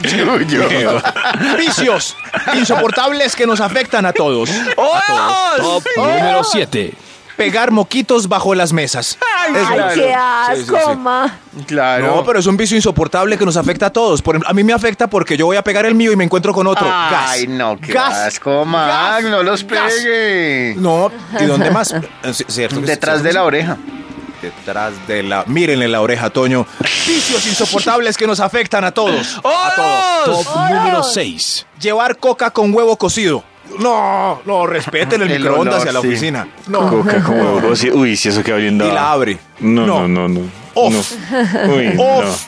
Yuyo. 0.48 1.02
Vicios 1.58 2.16
insoportables 2.54 3.34
que 3.36 3.46
nos 3.46 3.60
afectan 3.60 3.79
a 4.06 4.12
todos. 4.12 4.50
¡Oros! 4.76 5.56
Top 5.58 5.84
número 5.96 6.44
7. 6.44 6.94
Pegar 7.36 7.70
moquitos 7.70 8.28
bajo 8.28 8.54
las 8.54 8.70
mesas. 8.72 9.16
Ay, 9.38 9.52
claro. 9.54 9.94
qué 9.94 10.12
asco, 10.12 10.76
sí, 10.76 10.82
sí. 10.90 10.96
ma. 10.98 11.38
Claro. 11.66 12.16
No, 12.16 12.24
pero 12.24 12.38
es 12.38 12.44
un 12.46 12.54
vicio 12.58 12.76
insoportable 12.76 13.38
que 13.38 13.46
nos 13.46 13.56
afecta 13.56 13.86
a 13.86 13.90
todos. 13.90 14.20
Por 14.20 14.34
ejemplo, 14.34 14.50
a 14.50 14.52
mí 14.52 14.62
me 14.62 14.74
afecta 14.74 15.08
porque 15.08 15.38
yo 15.38 15.46
voy 15.46 15.56
a 15.56 15.62
pegar 15.64 15.86
el 15.86 15.94
mío 15.94 16.12
y 16.12 16.16
me 16.16 16.24
encuentro 16.24 16.52
con 16.52 16.66
otro. 16.66 16.86
Ay, 16.92 17.46
Gas. 17.46 17.48
no, 17.56 17.78
qué 17.80 17.92
Gas. 17.94 18.12
asco, 18.14 18.66
Mac, 18.66 19.22
Gas. 19.22 19.24
no 19.24 19.42
los 19.42 19.66
Gas. 19.66 19.90
pegue. 19.94 20.74
No, 20.76 21.10
¿y 21.40 21.44
dónde 21.46 21.70
más? 21.70 21.94
Eh, 22.22 22.34
c- 22.34 22.44
¿Cierto 22.48 22.78
que- 22.80 22.86
Detrás 22.86 23.14
cierto 23.22 23.28
de 23.28 23.32
la 23.32 23.44
oreja. 23.44 23.78
Detrás 24.42 24.92
de 25.06 25.22
la. 25.22 25.44
Mírenle 25.46 25.88
la 25.88 26.02
oreja, 26.02 26.28
Toño. 26.30 26.66
Vicios 27.06 27.46
insoportables 27.46 28.16
que 28.18 28.26
nos 28.26 28.40
afectan 28.40 28.84
a 28.84 28.90
todos. 28.92 29.38
A 29.44 29.72
todos. 30.26 30.44
Top 30.44 30.70
número 30.70 31.02
6. 31.02 31.66
Llevar 31.80 32.18
coca 32.18 32.50
con 32.50 32.72
huevo 32.74 32.96
cocido. 32.98 33.44
No, 33.78 34.42
no, 34.44 34.66
respeten 34.66 35.22
el, 35.22 35.30
El 35.32 35.40
microondas 35.40 35.74
olor, 35.82 35.86
y 35.86 35.88
a 35.88 35.92
la 35.92 36.00
sí. 36.00 36.06
oficina. 36.08 36.48
No. 36.66 36.88
Coca 36.90 37.24
Uy, 37.94 38.16
si 38.16 38.28
eso 38.28 38.42
queda 38.42 38.56
bien 38.56 38.74
Y 38.76 38.78
la 38.78 39.12
abre. 39.12 39.38
No, 39.60 39.86
No. 39.86 40.08
no, 40.08 40.28
no, 40.28 40.28
no. 40.28 40.40
Off. 40.74 41.12
No. 41.30 41.74
Uy, 41.74 41.88
no. 41.94 42.02
Off. 42.02 42.46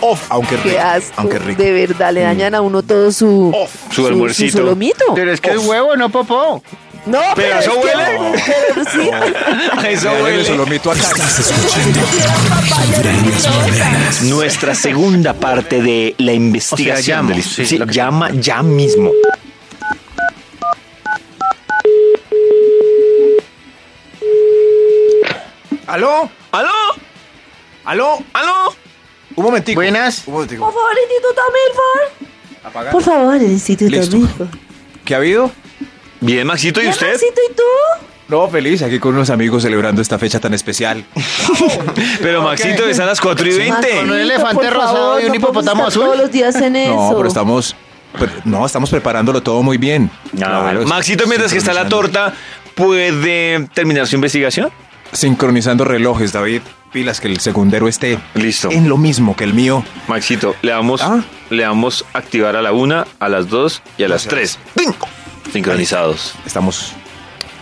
Off. 0.00 0.26
Aunque 0.30 0.56
rico. 0.56 0.68
Qué 0.70 0.78
asco. 0.80 1.12
Aunque 1.16 1.38
rico. 1.38 1.62
De 1.62 1.72
verdad, 1.72 2.12
le 2.12 2.22
dañan 2.22 2.54
a 2.54 2.60
uno 2.60 2.82
todo 2.82 3.10
su, 3.12 3.52
Off. 3.54 3.70
Su 3.92 4.06
almuercito. 4.06 4.52
Su 4.52 4.58
solomito. 4.58 5.04
Pero 5.14 5.32
es 5.32 5.40
que 5.40 5.50
es 5.50 5.58
huevo, 5.58 5.96
no 5.96 6.08
popó. 6.10 6.62
No, 7.06 7.20
pero, 7.36 7.58
eso 7.58 7.72
huele. 7.80 8.18
pero 8.46 8.84
sí. 8.90 9.10
Eso 9.88 10.10
huele. 10.22 10.40
el 10.40 10.46
solomito 10.46 10.90
acá. 10.90 11.02
Estás 11.02 11.38
escuchando. 11.38 12.00
Nuestra 14.22 14.74
segunda 14.74 15.34
parte 15.34 15.82
de 15.82 16.14
la 16.18 16.32
investigación. 16.32 17.16
llamo, 17.18 17.28
del- 17.34 17.42
sí, 17.42 17.66
sí, 17.66 17.78
lo 17.78 17.86
que- 17.86 17.92
llama 17.92 18.30
ya 18.32 18.62
mismo. 18.62 19.10
¿Aló? 25.94 26.28
¿Aló? 26.50 26.68
¿Aló? 27.84 28.18
¿Aló? 28.32 28.74
Un 29.36 29.44
momentico. 29.44 29.76
Buenas. 29.80 30.24
Un 30.26 30.34
momentico. 30.34 30.64
Por 30.64 30.74
favor, 30.74 30.90
Instituto 31.00 31.42
Milford. 31.54 32.66
Apaga. 32.66 32.90
Por 32.90 33.02
favor, 33.04 33.36
Instituto 33.36 33.90
Listo. 33.92 34.16
Milford. 34.16 34.48
¿Qué 35.04 35.14
ha 35.14 35.18
habido? 35.18 35.52
Bien, 36.20 36.44
Maxito, 36.48 36.80
¿y 36.80 36.86
¿Ya, 36.86 36.90
usted? 36.90 37.12
Maxito, 37.12 37.40
¿y 37.48 37.54
tú? 37.54 37.62
No, 38.26 38.48
feliz, 38.48 38.82
aquí 38.82 38.98
con 38.98 39.14
unos 39.14 39.30
amigos 39.30 39.62
celebrando 39.62 40.02
esta 40.02 40.18
fecha 40.18 40.40
tan 40.40 40.52
especial. 40.52 41.04
Pero 42.20 42.42
Maxito, 42.42 42.88
es 42.88 42.98
a 42.98 43.06
las 43.06 43.20
4 43.20 43.46
y 43.46 43.56
20. 43.56 43.90
Con 43.90 44.10
un 44.10 44.18
elefante 44.18 44.70
rosado 44.70 44.96
favor, 44.96 45.22
y 45.22 45.24
un 45.26 45.28
no 45.28 45.34
hipopótamo 45.36 45.86
azul. 45.86 46.02
Todos 46.06 46.16
los 46.18 46.32
días 46.32 46.56
en 46.56 46.74
eso. 46.74 46.92
No, 47.12 47.16
pero 47.16 47.28
estamos. 47.28 47.76
pero- 48.18 48.32
no, 48.44 48.66
estamos 48.66 48.90
preparándolo 48.90 49.44
todo 49.44 49.62
muy 49.62 49.78
bien. 49.78 50.10
Claro, 50.36 50.84
Maxito, 50.88 51.28
mientras 51.28 51.52
que 51.52 51.58
está 51.58 51.72
la 51.72 51.88
torta, 51.88 52.34
¿puede 52.74 53.68
terminar 53.68 54.08
su 54.08 54.16
investigación? 54.16 54.72
Sincronizando 55.12 55.84
relojes, 55.84 56.32
David. 56.32 56.62
Pilas 56.92 57.20
que 57.20 57.26
el 57.28 57.40
segundero 57.40 57.88
esté 57.88 58.18
Listo. 58.34 58.70
en 58.70 58.88
lo 58.88 58.96
mismo 58.96 59.34
que 59.34 59.44
el 59.44 59.52
mío. 59.54 59.84
Maxito, 60.06 60.54
le 60.62 60.70
damos, 60.72 61.02
Ah. 61.02 61.22
le 61.50 61.62
damos 61.64 62.04
activar 62.12 62.54
a 62.56 62.62
la 62.62 62.72
una, 62.72 63.06
a 63.18 63.28
las 63.28 63.48
dos 63.48 63.82
y 63.98 64.04
a 64.04 64.08
las 64.08 64.24
tres. 64.26 64.58
¡Ping! 64.76 64.92
Sincronizados. 65.52 66.34
Estamos. 66.46 66.92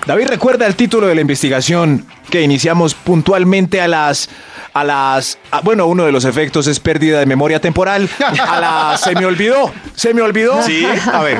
David 0.06 0.26
recuerda 0.28 0.66
el 0.66 0.74
título 0.74 1.06
de 1.06 1.14
la 1.14 1.20
investigación 1.20 2.06
que 2.30 2.42
iniciamos 2.42 2.94
puntualmente 2.94 3.80
a 3.80 3.88
las. 3.88 4.28
A 4.74 4.84
las. 4.84 5.38
a- 5.50 5.60
bueno, 5.60 5.86
uno 5.86 6.04
de 6.04 6.12
los 6.12 6.24
efectos 6.24 6.66
es 6.66 6.80
pérdida 6.80 7.18
de 7.20 7.26
memoria 7.26 7.60
temporal. 7.60 8.08
A 8.46 8.60
las. 8.60 9.00
Se 9.02 9.14
me 9.14 9.24
olvidó. 9.26 9.70
Se 9.94 10.12
me 10.14 10.22
olvidó. 10.22 10.62
Sí. 10.62 10.86
A 11.12 11.22
ver. 11.22 11.38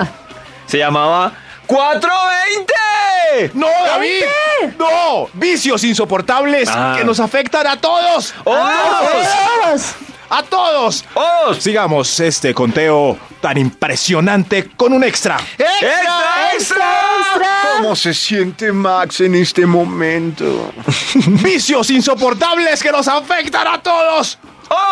Se 0.67 0.79
llamaba 0.79 1.33
420. 1.67 3.53
¡No, 3.55 3.67
David! 3.87 4.25
¡No! 4.79 5.29
Vicios 5.35 5.83
insoportables 5.85 6.69
Ah. 6.71 6.95
que 6.99 7.05
nos 7.05 7.19
afectan 7.21 7.67
a 7.67 7.81
todos. 7.81 8.35
¡Oh! 8.45 8.55
¡Todos! 8.55 9.95
¡A 10.29 10.43
todos! 10.43 11.05
¡Oh! 11.15 11.55
Sigamos 11.55 12.19
este 12.21 12.55
conteo 12.55 13.19
tan 13.41 13.59
impresionante 13.59 14.71
con 14.77 14.93
un 14.93 15.05
extra. 15.05 15.37
¡Extra, 15.59 16.53
extra! 16.55 17.01
¡Extra! 17.19 17.95
se 17.97 18.15
siente 18.15 18.71
Max 18.73 19.21
en 19.21 19.35
este 19.35 19.67
momento? 19.67 20.73
Vicios 21.27 21.91
insoportables 21.91 22.83
que 22.83 22.93
nos 22.93 23.09
afectan 23.09 23.67
a 23.67 23.83
todos. 23.83 24.39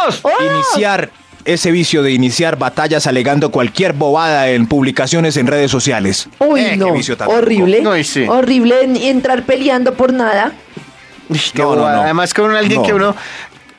¡Os! 0.06 0.20
Iniciar 0.40 1.10
ese 1.52 1.70
vicio 1.70 2.02
de 2.02 2.12
iniciar 2.12 2.56
batallas 2.58 3.06
alegando 3.06 3.50
cualquier 3.50 3.92
bobada 3.92 4.48
en 4.48 4.66
publicaciones 4.66 5.36
en 5.36 5.46
redes 5.46 5.70
sociales. 5.70 6.28
Uy, 6.38 6.60
Eh, 6.60 6.70
qué 6.70 6.76
no. 6.76 6.92
vicio 6.92 7.16
tan 7.16 7.28
Horrible. 7.28 7.80
No, 7.82 7.96
y 7.96 8.04
sí. 8.04 8.24
Horrible 8.28 8.82
en- 8.82 8.96
entrar 8.96 9.44
peleando 9.44 9.94
por 9.94 10.12
nada. 10.12 10.52
Qué 11.52 11.62
No, 11.62 11.76
no. 11.76 11.86
Además 11.86 12.34
con 12.34 12.50
alguien 12.54 12.80
No. 12.80 12.86
que 12.86 12.92
uno 12.94 13.14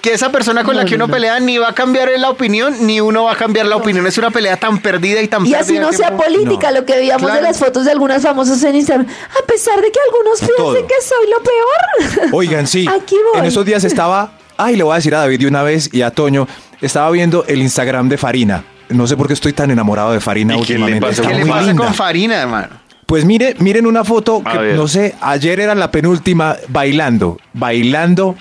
que 0.02 0.14
esa 0.14 0.32
persona 0.32 0.64
con 0.64 0.76
la 0.76 0.84
que 0.84 0.98
no, 0.98 1.06
uno 1.06 1.08
no. 1.10 1.14
pelea 1.14 1.40
ni 1.40 1.60
va 1.60 1.70
a 1.70 1.76
cambiar 1.76 2.10
la 2.18 2.32
opinión 2.32 2.88
ni 2.88 3.00
uno 3.00 3.26
va 3.26 3.34
a 3.34 3.36
cambiar 3.36 3.68
la 3.68 3.76
opinión. 3.76 4.08
Es 4.08 4.18
una 4.18 4.32
pelea 4.32 4.58
tan 4.58 4.80
perdida 4.82 5.22
y 5.22 5.28
tan 5.28 5.46
Y 5.46 5.54
así 5.54 5.78
no 5.78 5.92
de 5.92 5.98
sea 5.98 6.08
tiempo. 6.08 6.24
política, 6.24 6.72
No. 6.72 6.80
lo 6.80 6.86
que 6.88 6.96
veíamos 6.96 7.22
de 7.22 7.28
Claro. 7.38 7.44
las 7.44 7.60
fotos 7.60 7.86
de 7.86 7.92
algunas 7.92 8.24
famosas 8.24 8.64
en 8.64 8.78
Instagram. 8.78 9.06
A 9.06 9.46
pesar 9.46 9.76
de 9.80 9.92
que 9.92 10.00
algunos 10.08 10.40
piensen 10.40 10.88
que 10.88 10.96
soy 11.04 11.30
lo 11.30 11.44
peor. 11.44 12.34
Oigan, 12.34 12.66
sí. 12.66 12.88
Aquí 12.96 13.16
voy. 13.32 13.42
En 13.42 13.46
esos 13.46 13.64
días 13.64 13.84
estaba. 13.84 14.32
Ay, 14.58 14.76
le 14.76 14.82
voy 14.84 14.94
a 14.94 14.96
decir 14.96 15.14
a 15.14 15.20
David 15.20 15.40
de 15.40 15.48
una 15.48 15.62
vez 15.62 15.90
y 15.94 16.02
a 16.02 16.10
Toño. 16.10 16.48
Estaba 16.82 17.10
viendo 17.12 17.46
el 17.46 17.62
Instagram 17.62 18.10
de 18.10 18.18
Farina. 18.18 18.64
No 18.90 19.08
sé 19.08 19.16
por 19.16 19.28
qué 19.28 19.34
estoy 19.34 19.54
tan 19.54 19.72
enamorado 19.72 20.12
de 20.12 20.20
Farina 20.20 20.56
¿Y 20.56 20.64
qué 20.64 20.74
le 20.74 20.84
últimamente. 20.84 21.08
pasa 21.08 21.22
¿Qué 21.22 21.38
le 21.38 21.46
pasa 21.46 21.76
con 21.76 21.94
Farina, 21.94 22.42
hermano? 22.42 22.82
Pues 23.06 23.26
mire, 23.26 23.56
miren 23.60 23.86
una 23.88 24.04
foto 24.04 24.42
que 24.44 24.74
no 24.74 24.88
sé, 24.88 25.16
ayer 25.22 25.60
era 25.60 25.76
la 25.76 25.92
penúltima 25.92 26.56
bailando, 26.70 27.38
bailando 27.54 28.38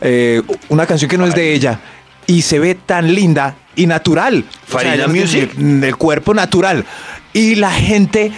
eh, 0.00 0.42
una 0.70 0.86
canción 0.86 1.08
que 1.08 1.16
no 1.16 1.24
es 1.24 1.34
de 1.34 1.54
ella 1.54 1.78
y 2.26 2.42
se 2.42 2.58
ve 2.58 2.74
tan 2.74 3.14
linda 3.14 3.54
y 3.76 3.86
natural. 3.86 4.44
Farina 4.66 5.06
Music. 5.06 5.52
tiene 5.54 5.86
El, 5.86 5.96
cuerpo 5.96 6.34
natural 6.34 6.84
y 7.32 7.54
la 7.54 7.70
gente 7.70 8.32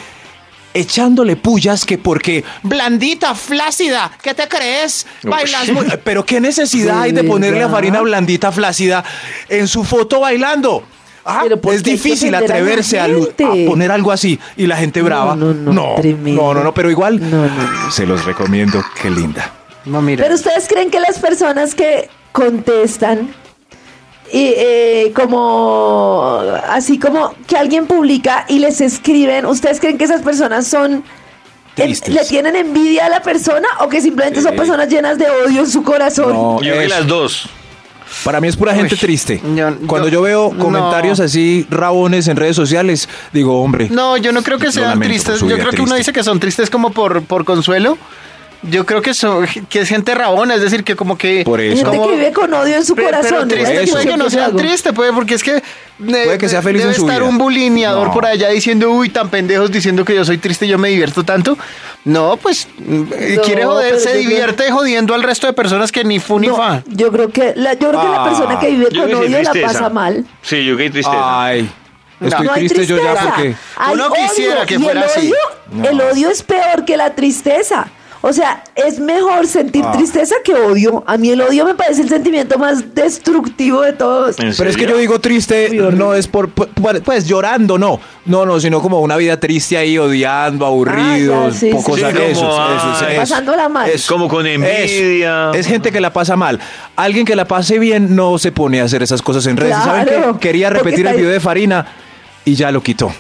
echándole 0.75 1.37
pullas 1.37 1.85
que 1.85 1.99
porque 1.99 2.45
blandita, 2.63 3.35
flácida, 3.35 4.11
¿qué 4.23 4.35
te 4.35 4.49
crees? 4.49 5.07
Bailas 5.23 5.71
muy... 5.71 5.87
Pero 6.05 6.25
qué 6.25 6.41
necesidad 6.41 7.03
hay 7.03 7.13
de 7.13 7.23
¿De 7.23 7.29
ponerle 7.29 7.63
a? 7.63 7.69
Farina 7.69 8.01
blandita, 8.01 8.53
flácida 8.53 9.05
en 9.49 9.69
su 9.69 9.85
foto 9.85 10.21
bailando. 10.21 10.85
Ah, 11.25 11.41
Pero 11.43 11.61
¿por 11.61 11.75
es 11.75 11.83
difícil 11.83 12.35
atreverse 12.35 12.99
a, 12.99 13.07
poner 13.67 13.93
algo 13.93 14.11
así 14.11 14.39
y 14.57 14.67
la 14.67 14.77
gente 14.77 15.03
brava. 15.03 15.37
no, 15.37 15.53
no, 15.53 15.73
no, 15.73 15.97
no, 15.97 16.55
no, 16.55 16.65
no, 16.65 16.75
pero 16.75 16.91
igual 16.91 17.21
No, 17.21 17.47
no, 17.47 17.49
no. 17.49 17.91
se 17.91 18.07
los 18.07 18.25
recomiendo. 18.25 18.83
Qué 19.01 19.11
linda. 19.11 19.53
No, 19.85 20.01
mira. 20.01 20.23
Pero 20.23 20.35
ustedes 20.35 20.67
creen 20.67 20.91
que 20.91 20.99
las 20.99 21.19
personas 21.19 21.75
que 21.75 22.09
contestan 22.33 23.35
y 24.33 24.53
eh, 24.57 25.13
como 25.15 26.41
así 26.69 26.99
como 26.99 27.35
que 27.47 27.57
alguien 27.57 27.87
publica 27.87 28.45
y 28.49 28.59
les 28.59 28.81
escriben, 28.81 29.47
¿ustedes 29.47 29.81
creen 29.81 29.99
que 29.99 30.05
esas 30.05 30.23
personas 30.23 30.67
son 30.67 31.03
en- 31.77 31.97
le 32.15 32.25
tienen 32.25 32.57
envidia 32.57 33.07
a 33.07 33.09
la 33.09 33.23
persona 33.23 33.67
o 33.81 33.89
que 33.89 34.01
simplemente 34.01 34.43
son 34.43 34.55
personas 34.57 34.89
llenas 34.89 35.19
de 35.19 35.27
odio 35.31 35.61
en 35.61 35.71
su 35.71 35.83
corazón? 35.83 36.33
No, 36.33 36.55
Yo 36.57 36.71
creo 36.71 36.79
que 36.79 36.85
es- 36.85 36.91
las 36.91 37.07
dos. 37.07 37.49
Para 38.25 38.41
mí 38.41 38.49
es 38.49 38.57
pura 38.57 38.75
gente 38.75 38.95
Uy, 38.97 38.99
triste. 39.01 39.41
yo- 39.55 39.71
Cuando 39.87 40.09
yo- 40.09 40.15
yo, 40.15 40.23
veo 40.23 40.53
no. 40.53 40.59
comentarios 40.65 41.21
así 41.21 41.65
rabones 41.71 42.27
en 42.27 42.37
redes 42.37 42.57
sociales, 42.57 43.09
digo, 43.33 43.63
hombre. 43.63 43.89
No, 43.89 44.17
yo 44.17 44.33
no 44.33 44.43
creo 44.43 44.59
que 44.59 44.73
sean 44.73 44.99
tristes. 44.99 45.41
Yo 45.41 45.57
creo 45.57 45.71
que 45.71 45.83
uno 45.83 45.95
dice 45.95 46.13
que 46.13 46.25
son 46.25 46.41
tristes 46.41 46.71
como 46.71 46.91
por, 46.91 47.23
por 47.23 47.45
consuelo. 47.45 47.97
Yo 48.63 48.85
creo 48.85 49.01
que 49.01 49.15
son 49.15 49.47
que 49.71 49.81
es 49.81 49.89
gente 49.89 50.15
rabona, 50.15 50.55
es 50.55 50.61
decir, 50.61 50.85
que 50.85 50.95
como 50.95 51.17
que 51.17 51.45
Por 51.47 51.63
eso. 51.63 51.77
gente 51.77 51.97
como- 51.97 52.11
que 52.11 52.17
vive 52.17 52.31
con 52.33 52.53
odio 52.53 52.77
en 52.77 52.85
su 52.85 52.95
Pero, 52.95 53.09
pero 53.09 53.23
corazón. 53.23 53.49
triste 53.49 53.73
Por 53.75 53.83
eso. 53.83 53.93
puede 53.95 54.07
que 54.07 54.17
no 54.19 54.29
sea 54.31 54.51
triste, 54.51 54.93
puede, 54.93 55.13
porque 55.15 55.35
es 55.35 55.43
que 55.43 55.57
eh, 55.57 55.63
Puede 55.99 56.37
que 56.39 56.49
sea 56.49 56.61
feliz 56.61 56.83
debe 56.83 56.93
en 56.93 57.01
su 57.01 57.07
estar 57.07 57.21
vida. 57.21 57.29
un 57.31 57.39
bulineador 57.39 58.09
No. 58.09 58.13
por 58.13 58.27
allá 58.27 58.51
diciendo, 58.51 58.91
uy, 58.91 59.09
tan 59.09 59.31
pendejos, 59.31 59.71
diciendo 59.73 60.05
que 60.05 60.15
yo 60.15 60.27
soy 60.27 60.37
triste 60.37 60.67
y 60.67 60.69
yo 60.69 60.77
me 60.77 60.91
divierto 60.91 61.25
tanto. 61.25 61.57
No, 62.05 62.37
pues 62.37 62.69
eh, 62.87 63.35
No, 63.37 63.43
quiere 63.43 63.65
joder, 63.65 63.89
pero 63.93 64.01
se 64.01 64.11
creo- 64.11 64.21
divierte 64.21 64.71
jodiendo 64.71 65.15
al 65.15 65.23
resto 65.23 65.47
de 65.47 65.55
personas 65.55 65.91
que 65.91 66.05
ni 66.05 66.19
fu 66.19 66.39
ni 66.39 66.49
No, 66.49 66.57
fa. 66.57 66.83
yo 66.87 67.11
creo 67.11 67.31
que 67.31 67.55
la, 67.57 67.73
yo 67.75 67.89
creo 67.89 68.01
que 68.03 68.09
la 68.09 68.25
Ah, 68.25 68.29
persona 68.29 68.59
que 68.61 68.71
vive 68.71 68.87
con 68.91 69.15
odio 69.15 69.43
la 69.43 69.53
pasa 69.63 69.89
mal. 69.89 70.27
Sí, 70.43 70.65
yo 70.67 70.77
que 70.77 70.91
tristeza. 70.91 71.45
Ay, 71.45 71.71
estoy 72.21 72.47
no 72.47 72.53
triste 72.53 72.87
yo 72.87 72.97
ya 73.03 73.15
porque. 73.15 73.55
Hay 73.77 73.95
Uno 73.95 74.11
quisiera 74.13 74.57
odio, 74.57 74.67
que 74.67 74.79
fuera 74.79 75.01
el 75.01 75.07
así. 75.07 75.33
No. 75.73 75.89
El 75.89 76.01
odio 76.03 76.29
es 76.29 76.43
peor 76.43 76.85
que 76.85 76.99
la 76.99 77.15
tristeza. 77.15 77.89
O 78.23 78.35
sea, 78.35 78.63
es 78.75 79.01
mejor 79.01 79.47
sentir 79.47 79.83
Ah. 79.87 79.93
tristeza 79.93 80.35
que 80.45 80.53
odio. 80.55 81.03
A 81.07 81.17
mí 81.17 81.31
el 81.31 81.41
odio 81.41 81.65
me 81.65 81.75
parece 81.75 82.03
el 82.03 82.09
sentimiento 82.11 82.59
más 82.59 82.95
destructivo 82.95 83.81
de 83.81 83.95
todos. 83.95 84.39
¿En 84.39 84.53
Pero 84.55 84.69
es 84.69 84.77
que 84.77 84.87
yo 84.87 84.97
digo 84.99 85.21
triste, 85.21 85.71
no 85.95 86.13
es 86.15 86.29
por, 86.29 86.51
pues 86.51 87.27
llorando, 87.27 87.79
no. 87.79 87.99
No, 88.27 88.45
no, 88.45 88.61
sino 88.61 88.83
como 88.83 89.01
una 89.01 89.17
vida 89.17 89.41
triste 89.41 89.79
ahí, 89.79 89.97
odiando, 89.97 90.67
aburridos, 90.67 91.55
Ah, 91.55 91.59
sí, 91.59 91.71
pocos 91.71 91.97
sí. 91.99 92.05
Sí, 92.07 92.13
como, 92.13 92.25
eso, 92.27 92.41
eso, 92.41 93.05
ay, 93.07 93.13
eso. 93.13 93.21
pasándola 93.23 93.69
mal. 93.71 93.91
Como 94.07 94.29
con 94.29 94.47
envidia. 94.47 95.51
Es, 95.53 95.61
es 95.61 95.67
gente 95.67 95.91
que 95.91 96.01
la 96.01 96.13
pasa 96.13 96.37
mal. 96.37 96.61
Alguien 96.97 97.25
que 97.25 97.35
la 97.35 97.47
pase 97.47 97.79
bien 97.79 98.15
no 98.15 98.39
se 98.39 98.53
pone 98.53 98.81
a 98.81 98.85
hacer 98.85 99.03
esas 99.03 99.23
cosas 99.23 99.47
en 99.47 99.57
redes. 99.57 99.77
¿Saben 99.77 100.05
qué? 100.07 100.39
Quería 100.41 100.69
repetir 100.71 101.01
el 101.01 101.09
ahí- 101.09 101.17
video 101.17 101.31
de 101.31 101.41
Farina 101.41 101.87
y 102.45 102.55
ya 102.55 102.71
lo 102.71 102.83
quitó. 102.83 103.11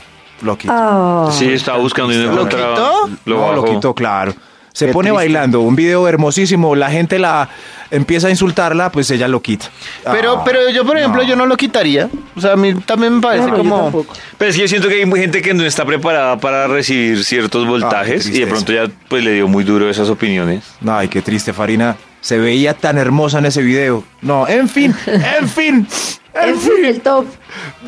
Lo 0.42 0.56
quitó. 0.58 0.72
Ah. 0.76 1.30
Sí, 1.32 1.50
estaba 1.52 1.78
buscando 1.78 2.12
y 2.12 2.16
no 2.16 2.24
¿Lo 2.24 2.30
encontraba. 2.32 2.74
quitó? 2.74 3.10
Lo 3.26 3.36
no, 3.38 3.52
lo 3.54 3.64
quitó, 3.64 3.94
claro. 3.94 4.34
Se 4.80 4.86
Qué 4.86 4.92
pone 4.94 5.10
triste. 5.10 5.16
bailando, 5.16 5.60
un 5.60 5.76
video 5.76 6.08
hermosísimo, 6.08 6.74
la 6.74 6.90
gente 6.90 7.18
la 7.18 7.50
empieza 7.90 8.28
a 8.28 8.30
insultarla, 8.30 8.90
pues 8.90 9.10
ella 9.10 9.28
lo 9.28 9.42
quita. 9.42 9.66
Pero, 10.10 10.38
Ah, 10.38 10.42
pero 10.42 10.70
yo, 10.70 10.86
por 10.86 10.96
ejemplo, 10.96 11.22
yo 11.22 11.36
no 11.36 11.44
lo 11.44 11.54
quitaría. 11.58 12.08
O 12.34 12.40
sea, 12.40 12.54
a 12.54 12.56
mí 12.56 12.72
también 12.86 13.16
me 13.16 13.20
parece 13.20 13.44
No, 13.48 13.50
no, 13.50 13.56
como... 13.58 14.06
Pero 14.38 14.50
es 14.50 14.56
que 14.56 14.62
yo 14.62 14.68
siento 14.68 14.88
que 14.88 14.94
hay 14.94 15.10
gente 15.20 15.42
que 15.42 15.52
no 15.52 15.64
está 15.66 15.84
preparada 15.84 16.38
para 16.38 16.66
recibir 16.66 17.22
ciertos 17.24 17.66
voltajes 17.66 18.26
y 18.28 18.40
de 18.40 18.46
pronto 18.46 18.72
ya 18.72 18.84
pues 19.08 19.22
le 19.22 19.34
dio 19.34 19.48
muy 19.48 19.64
duro 19.64 19.90
esas 19.90 20.08
opiniones. 20.08 20.64
Ay, 20.88 21.08
qué 21.08 21.20
triste, 21.20 21.52
Farina. 21.52 21.98
Se 22.22 22.38
veía 22.38 22.72
tan 22.72 22.96
hermosa 22.96 23.38
en 23.40 23.44
ese 23.46 23.60
video. 23.60 24.02
No, 24.22 24.48
en 24.48 24.66
fin, 24.66 24.94
en 25.06 25.46
fin, 25.46 25.86
en 26.34 26.48
En 26.48 26.58
fin, 26.58 26.72
fin. 26.76 26.84
el 26.86 27.00
top. 27.02 27.26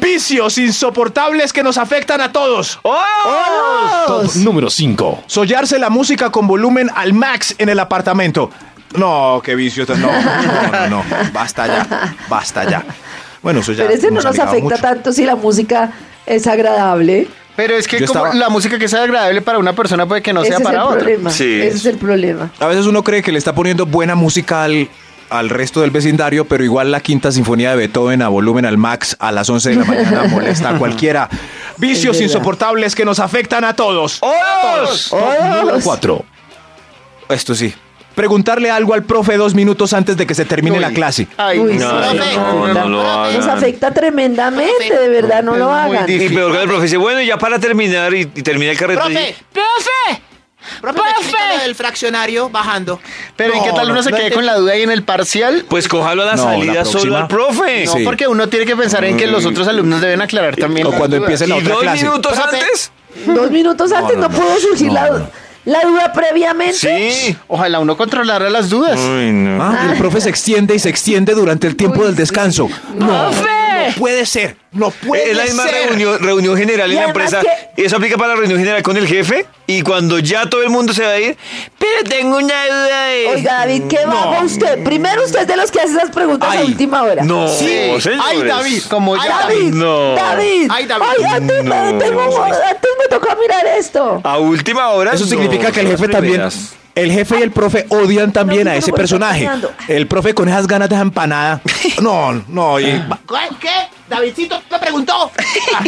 Vicios 0.02 0.58
insoportables 0.58 1.52
que 1.52 1.62
nos 1.62 1.78
afectan 1.78 2.20
a 2.20 2.32
todos. 2.32 2.80
Top 4.06 4.34
número 4.36 4.68
5. 4.68 5.24
Sollarse 5.26 5.78
la 5.78 5.90
música 5.90 6.30
con 6.30 6.46
volumen 6.46 6.90
al 6.94 7.12
max 7.12 7.54
en 7.58 7.68
el 7.68 7.78
apartamento. 7.78 8.50
No, 8.96 9.40
qué 9.44 9.54
vicio. 9.54 9.86
No, 9.88 9.96
no, 9.96 10.08
no, 10.72 10.88
no. 10.88 11.04
Basta 11.32 11.66
ya. 11.66 12.14
Basta 12.28 12.68
ya. 12.68 12.84
Bueno, 13.42 13.60
eso 13.60 13.72
ya. 13.72 13.84
Pero 13.84 13.94
ese 13.98 14.10
no 14.10 14.20
nos 14.20 14.38
afecta 14.38 14.58
mucho. 14.62 14.76
tanto 14.82 15.12
si 15.12 15.24
la 15.24 15.36
música 15.36 15.92
es 16.26 16.46
agradable. 16.46 17.28
Pero 17.56 17.76
es 17.76 17.86
que 17.86 18.00
Yo 18.00 18.06
como 18.06 18.20
estaba- 18.26 18.34
la 18.34 18.48
música 18.48 18.78
que 18.78 18.88
sea 18.88 19.02
agradable 19.02 19.40
para 19.42 19.58
una 19.58 19.72
persona 19.74 20.06
puede 20.06 20.22
que 20.22 20.32
no 20.32 20.40
Ese 20.40 20.48
sea 20.50 20.58
es 20.58 20.62
para 20.64 20.78
el 20.78 20.84
otra. 20.84 20.98
problema. 20.98 21.30
Sí. 21.30 21.60
Ese 21.62 21.76
es 21.76 21.86
el 21.86 21.98
problema. 21.98 22.50
A 22.58 22.66
veces 22.66 22.86
uno 22.86 23.02
cree 23.04 23.22
que 23.22 23.30
le 23.32 23.38
está 23.38 23.54
poniendo 23.54 23.84
buena 23.86 24.14
música 24.14 24.64
al, 24.64 24.88
al 25.32 25.48
resto 25.50 25.80
del 25.80 25.90
vecindario, 25.90 26.44
pero 26.46 26.62
igual 26.64 26.90
la 26.90 27.00
quinta 27.00 27.32
sinfonía 27.32 27.70
de 27.70 27.76
Beethoven 27.76 28.22
a 28.22 28.28
volumen 28.28 28.66
al 28.66 28.76
max 28.78 29.16
a 29.18 29.32
las 29.32 29.48
11 29.48 29.70
de 29.70 29.76
la 29.76 29.84
mañana 29.84 30.24
molesta 30.30 30.70
a 30.70 30.78
cualquiera. 30.78 31.28
Vicios 31.78 32.20
insoportables 32.20 32.94
que 32.94 33.04
nos 33.04 33.18
afectan 33.18 33.64
a 33.64 33.74
todos. 33.74 34.20
¡Todos! 34.20 35.08
Top 35.10 35.20
número 35.60 35.78
4. 35.82 36.24
Esto 37.30 37.54
sí. 37.54 37.72
preguntarle 38.14 38.70
algo 38.70 38.92
al 38.92 39.04
profe 39.04 39.36
dos 39.38 39.54
minutos 39.54 39.94
antes 39.94 40.16
de 40.18 40.26
que 40.26 40.34
se 40.34 40.44
termine 40.44 40.76
Uy. 40.76 40.82
la 40.82 40.90
clase. 40.90 41.26
Ay, 41.38 41.58
Uy, 41.58 41.78
No, 41.78 42.10
sí, 42.10 42.18
no, 42.36 42.66
no, 42.68 42.74
no 42.74 42.88
lo 42.88 43.02
Nos 43.32 43.44
hagan. 43.46 43.56
afecta 43.58 43.90
tremendamente, 43.94 44.98
de 44.98 45.08
verdad, 45.08 45.42
no 45.42 45.54
Es 45.54 45.58
lo 45.58 45.72
hagan. 45.72 46.10
Y 46.10 46.28
peor 46.28 46.52
que 46.52 46.62
el 46.62 46.68
profe 46.68 46.82
dice, 46.82 46.96
bueno, 46.98 47.22
y 47.22 47.26
ya 47.26 47.38
para 47.38 47.58
terminar 47.58 48.12
y, 48.12 48.20
y 48.20 48.42
termina 48.42 48.70
el 48.72 48.76
carrete. 48.78 49.00
¡Profe! 49.00 49.34
¡Profe! 49.52 50.22
¡Profe! 50.82 51.00
lo 51.56 51.62
del 51.62 51.74
fraccionario 51.74 52.50
bajando. 52.50 53.00
Pero 53.36 53.54
¿y 53.56 53.62
qué 53.62 53.70
tal 53.72 53.86
No, 53.86 53.92
uno 53.94 54.02
se 54.02 54.10
no, 54.10 54.16
quede 54.18 54.28
no, 54.30 54.34
con 54.36 54.44
la 54.46 54.56
duda 54.56 54.72
ahí 54.72 54.82
en 54.82 54.90
el 54.90 55.02
parcial? 55.04 55.64
Pues 55.68 55.88
cójalo 55.88 56.22
a 56.22 56.26
la 56.26 56.34
No, 56.36 56.44
la 56.44 56.50
salida 56.52 56.84
solo 56.84 56.92
próxima. 56.92 57.18
al 57.20 57.28
profe. 57.28 57.84
No, 57.86 57.92
Sí. 57.94 58.04
porque 58.04 58.26
uno 58.28 58.48
tiene 58.48 58.66
que 58.66 58.76
pensar 58.76 59.04
en 59.04 59.16
que 59.16 59.26
los 59.26 59.46
otros 59.46 59.66
alumnos 59.68 60.00
deben 60.02 60.20
aclarar 60.20 60.56
también. 60.56 60.86
O 60.86 60.90
las 60.90 60.98
cuando 60.98 61.16
dudas. 61.16 61.28
empiece 61.30 61.46
la 61.46 61.56
¿Y 61.56 61.60
otra 61.60 61.72
dos 61.74 61.82
clase. 61.82 62.04
minutos 62.04 62.32
Profe. 62.32 62.56
antes? 62.58 62.92
Dos 63.26 63.50
minutos 63.50 63.92
antes 63.92 64.16
no, 64.16 64.28
no, 64.28 64.30
pudo 64.30 64.58
surgir 64.58 64.88
no, 64.88 64.94
la, 64.94 65.08
no. 65.10 65.30
la 65.66 65.80
duda 65.82 66.12
previamente. 66.12 67.12
Sí. 67.12 67.36
Ojalá 67.46 67.78
uno 67.78 67.96
controlara 67.96 68.50
las 68.50 68.68
dudas. 68.70 68.98
Uy, 68.98 69.30
no. 69.32 69.62
Ah, 69.62 69.86
el 69.92 69.98
profe 69.98 70.20
se 70.20 70.30
extiende 70.30 70.74
y 70.74 70.78
se 70.78 70.88
extiende 70.88 71.34
durante 71.34 71.66
el 71.68 71.76
tiempo 71.76 72.04
del 72.04 72.16
descanso. 72.16 72.68
No, 72.96 73.30
no 73.88 73.94
puede 73.96 74.26
ser. 74.26 74.56
No 74.72 74.90
puede 74.90 75.30
Es 75.32 75.36
la 75.36 75.44
misma 75.44 75.64
ser. 75.64 75.88
reunión, 75.88 76.18
reunión 76.18 76.56
general 76.56 76.90
Y 76.90 76.94
en 76.96 77.00
la 77.02 77.06
empresa. 77.08 77.42
Y 77.76 77.84
eso 77.84 77.96
aplica 77.96 78.16
para 78.16 78.28
la 78.30 78.36
reunión 78.36 78.58
general 78.58 78.82
con 78.82 78.96
el 78.96 79.06
jefe. 79.06 79.44
Y 79.66 79.82
cuando 79.82 80.18
ya 80.18 80.46
todo 80.48 80.62
el 80.62 80.70
mundo 80.70 80.92
se 80.94 81.02
va 81.04 81.10
a 81.10 81.18
ir, 81.20 81.36
pero 81.78 82.04
tengo 82.08 82.36
una 82.38 82.66
duda 82.66 83.06
de... 83.06 83.26
Oiga, 83.28 83.52
David, 83.58 83.82
¿qué 83.88 83.98
va 84.06 84.42
usted? 84.42 84.82
Primero 84.82 85.24
usted 85.24 85.40
es 85.42 85.46
de 85.46 85.56
los 85.56 85.70
que 85.70 85.80
hace 85.80 85.92
esas 85.92 86.10
preguntas 86.10 86.48
a 86.48 86.52
Ay, 86.52 86.64
última 86.66 87.02
hora. 87.02 87.22
No, 87.22 87.48
Sí. 87.48 87.66
señores. 88.00 88.20
Ay, 88.24 88.42
David, 88.42 88.82
como 88.88 89.16
ya. 89.16 89.28
David, 89.42 89.74
No. 89.74 90.14
David, 90.14 90.68
Ay, 90.70 90.86
David. 90.86 91.06
antes, 91.30 91.64
me, 91.64 91.92
No. 91.92 91.98
tengo- 91.98 92.42
antes 92.42 92.90
me 92.98 93.08
tocó 93.10 93.28
mirar 93.40 93.66
esto. 93.78 94.20
A 94.24 94.38
última 94.38 94.88
hora. 94.90 95.12
Eso 95.12 95.24
no, 95.24 95.30
significa 95.30 95.70
que 95.70 95.80
el 95.80 95.88
jefe 95.88 96.08
también. 96.08 96.32
primeras. 96.34 96.74
El 96.94 97.10
jefe 97.10 97.38
y 97.38 97.42
el 97.42 97.50
profe 97.52 97.86
odian 97.88 98.32
también 98.32 98.68
a 98.68 98.76
ese 98.76 98.92
personaje. 98.92 99.48
El 99.88 100.06
profe 100.06 100.34
con 100.34 100.48
esas 100.48 100.66
ganas 100.66 100.88
de 100.90 100.96
empanada. 100.96 101.60
No, 102.02 102.32
no, 102.48 102.78
y 102.80 102.84
¿Qué? 102.84 103.02
¿Qué? 103.60 103.70
Davidcito 104.08 104.60
me 104.70 104.78
preguntó. 104.78 105.30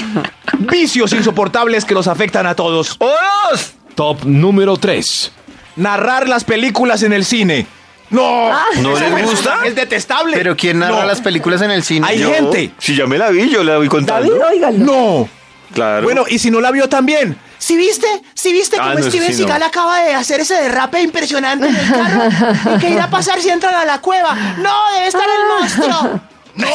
vicios 0.58 1.12
insoportables 1.12 1.84
que 1.84 1.94
nos 1.94 2.06
afectan 2.08 2.46
a 2.46 2.54
todos. 2.54 2.96
¡Oros! 2.98 3.74
Top 3.94 4.24
número 4.24 4.76
3. 4.76 5.32
Narrar 5.76 6.28
las 6.28 6.44
películas 6.44 7.02
en 7.02 7.12
el 7.12 7.24
cine. 7.24 7.66
No, 8.10 8.50
¿No 8.80 8.98
les 8.98 9.22
gusta? 9.30 9.58
es 9.64 9.74
detestable. 9.74 10.36
Pero 10.36 10.56
¿quién 10.56 10.78
narra 10.78 11.00
No. 11.00 11.06
las 11.06 11.20
películas 11.20 11.62
en 11.62 11.70
el 11.70 11.82
cine? 11.82 12.06
Hay 12.08 12.18
Yo, 12.20 12.32
gente. 12.32 12.70
Si 12.78 12.94
ya 12.94 13.06
me 13.06 13.18
la 13.18 13.30
vi, 13.30 13.50
yo 13.50 13.64
la 13.64 13.76
voy 13.78 13.88
contando. 13.88 14.36
David. 14.36 14.78
No. 14.78 15.28
Claro. 15.72 16.04
Bueno, 16.04 16.24
y 16.28 16.38
si 16.38 16.50
no 16.50 16.60
la 16.60 16.70
vio 16.70 16.88
también. 16.88 17.36
¿Sí 17.58 17.76
viste? 17.76 18.06
¿Sí 18.34 18.52
viste 18.52 18.76
Ah, 18.78 18.82
cómo 18.82 18.94
no, 18.94 19.00
eso 19.00 19.08
Steven 19.10 19.26
sí 19.34 19.42
no. 19.42 19.48
Seagal 19.48 19.62
acaba 19.62 19.98
de 20.00 20.14
hacer 20.14 20.40
ese 20.40 20.54
derrape 20.54 21.00
impresionante 21.02 21.66
en 21.68 21.76
el 21.76 21.90
carro? 21.90 22.76
¿Y 22.76 22.78
qué 22.80 22.90
irá 22.90 23.04
a 23.04 23.10
pasar 23.10 23.40
si 23.40 23.48
entran 23.48 23.74
a 23.74 23.84
la 23.84 24.00
cueva? 24.00 24.34
¡No! 24.58 24.72
¡Debe 24.94 25.06
estar 25.06 25.22
el 25.22 25.60
monstruo! 25.60 26.20
No. 26.56 26.68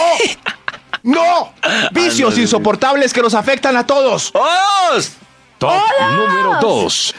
No. 1.03 1.53
Vicios 1.91 2.37
insoportables 2.37 3.13
que 3.13 3.21
nos 3.21 3.33
afectan 3.33 3.77
a 3.77 3.85
todos. 3.87 4.33
¡Oros! 4.33 5.11
Top 5.57 5.73
número 6.15 6.57
2. 6.61 7.15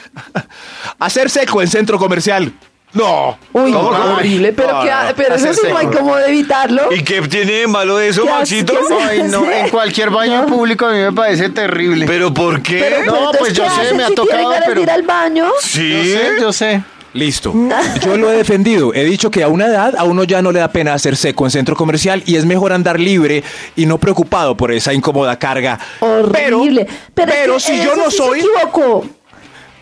Hacer 0.98 1.30
seco 1.30 1.60
en 1.62 1.68
centro 1.68 1.98
comercial. 1.98 2.52
No. 2.92 3.38
Uy, 3.52 3.72
¿Cómo, 3.72 3.90
cómo? 3.90 4.14
horrible, 4.16 4.52
pero, 4.52 4.72
No, 4.72 4.82
que, 4.82 4.90
no. 4.90 4.96
pero 5.16 5.34
eso 5.36 5.54
sí 5.54 5.60
no 5.68 5.76
hay 5.76 5.86
como 5.86 6.16
de 6.16 6.26
evitarlo. 6.28 6.92
¿Y 6.92 7.02
qué 7.04 7.22
tiene 7.22 7.52
de 7.52 7.66
malo 7.68 7.96
de 7.98 8.08
eso, 8.08 8.22
¿Qué 8.24 8.28
hace- 8.30 8.38
Maxito? 8.64 8.74
Ay, 9.08 9.22
no, 9.24 9.48
en 9.50 9.68
cualquier 9.70 10.10
baño 10.10 10.42
No. 10.42 10.46
público 10.48 10.86
a 10.86 10.92
mí 10.92 10.98
me 10.98 11.12
parece 11.12 11.50
terrible. 11.50 12.06
¿Pero 12.06 12.34
por 12.34 12.60
qué? 12.62 12.80
Pero, 12.80 12.96
pero 13.04 13.12
No, 13.12 13.30
pues 13.38 13.52
yo 13.52 13.62
¿qué 13.64 13.86
sé, 13.88 13.94
me 13.94 14.02
ha 14.04 14.08
si 14.08 14.14
tocado, 14.16 14.52
pero- 14.66 14.82
ir 14.82 14.90
al 14.90 15.02
baño? 15.02 15.44
Yo 15.46 15.52
sí. 15.62 16.12
sé, 16.12 16.20
yo 16.40 16.52
sé. 16.52 16.82
Listo. 17.12 17.52
Yo 18.04 18.16
lo 18.16 18.30
he 18.30 18.36
defendido. 18.36 18.94
He 18.94 19.02
dicho 19.02 19.32
que 19.32 19.42
a 19.42 19.48
una 19.48 19.66
edad 19.66 19.96
a 19.98 20.04
uno 20.04 20.22
ya 20.22 20.42
no 20.42 20.52
le 20.52 20.60
da 20.60 20.68
pena 20.68 20.94
hacer 20.94 21.16
seco 21.16 21.44
en 21.44 21.50
centro 21.50 21.74
comercial 21.74 22.22
y 22.24 22.36
es 22.36 22.44
mejor 22.44 22.72
andar 22.72 23.00
libre 23.00 23.42
y 23.74 23.84
no 23.86 23.98
preocupado 23.98 24.56
por 24.56 24.70
esa 24.70 24.92
incómoda 24.94 25.36
carga. 25.36 25.76
Horrible. 25.98 26.86
Pero, 27.12 27.58
si 27.58 27.82
yo 27.82 27.96
no 27.96 28.12
sí 28.12 28.16
soy, 28.16 28.40
Se 28.42 28.46
equivocó. 28.46 29.04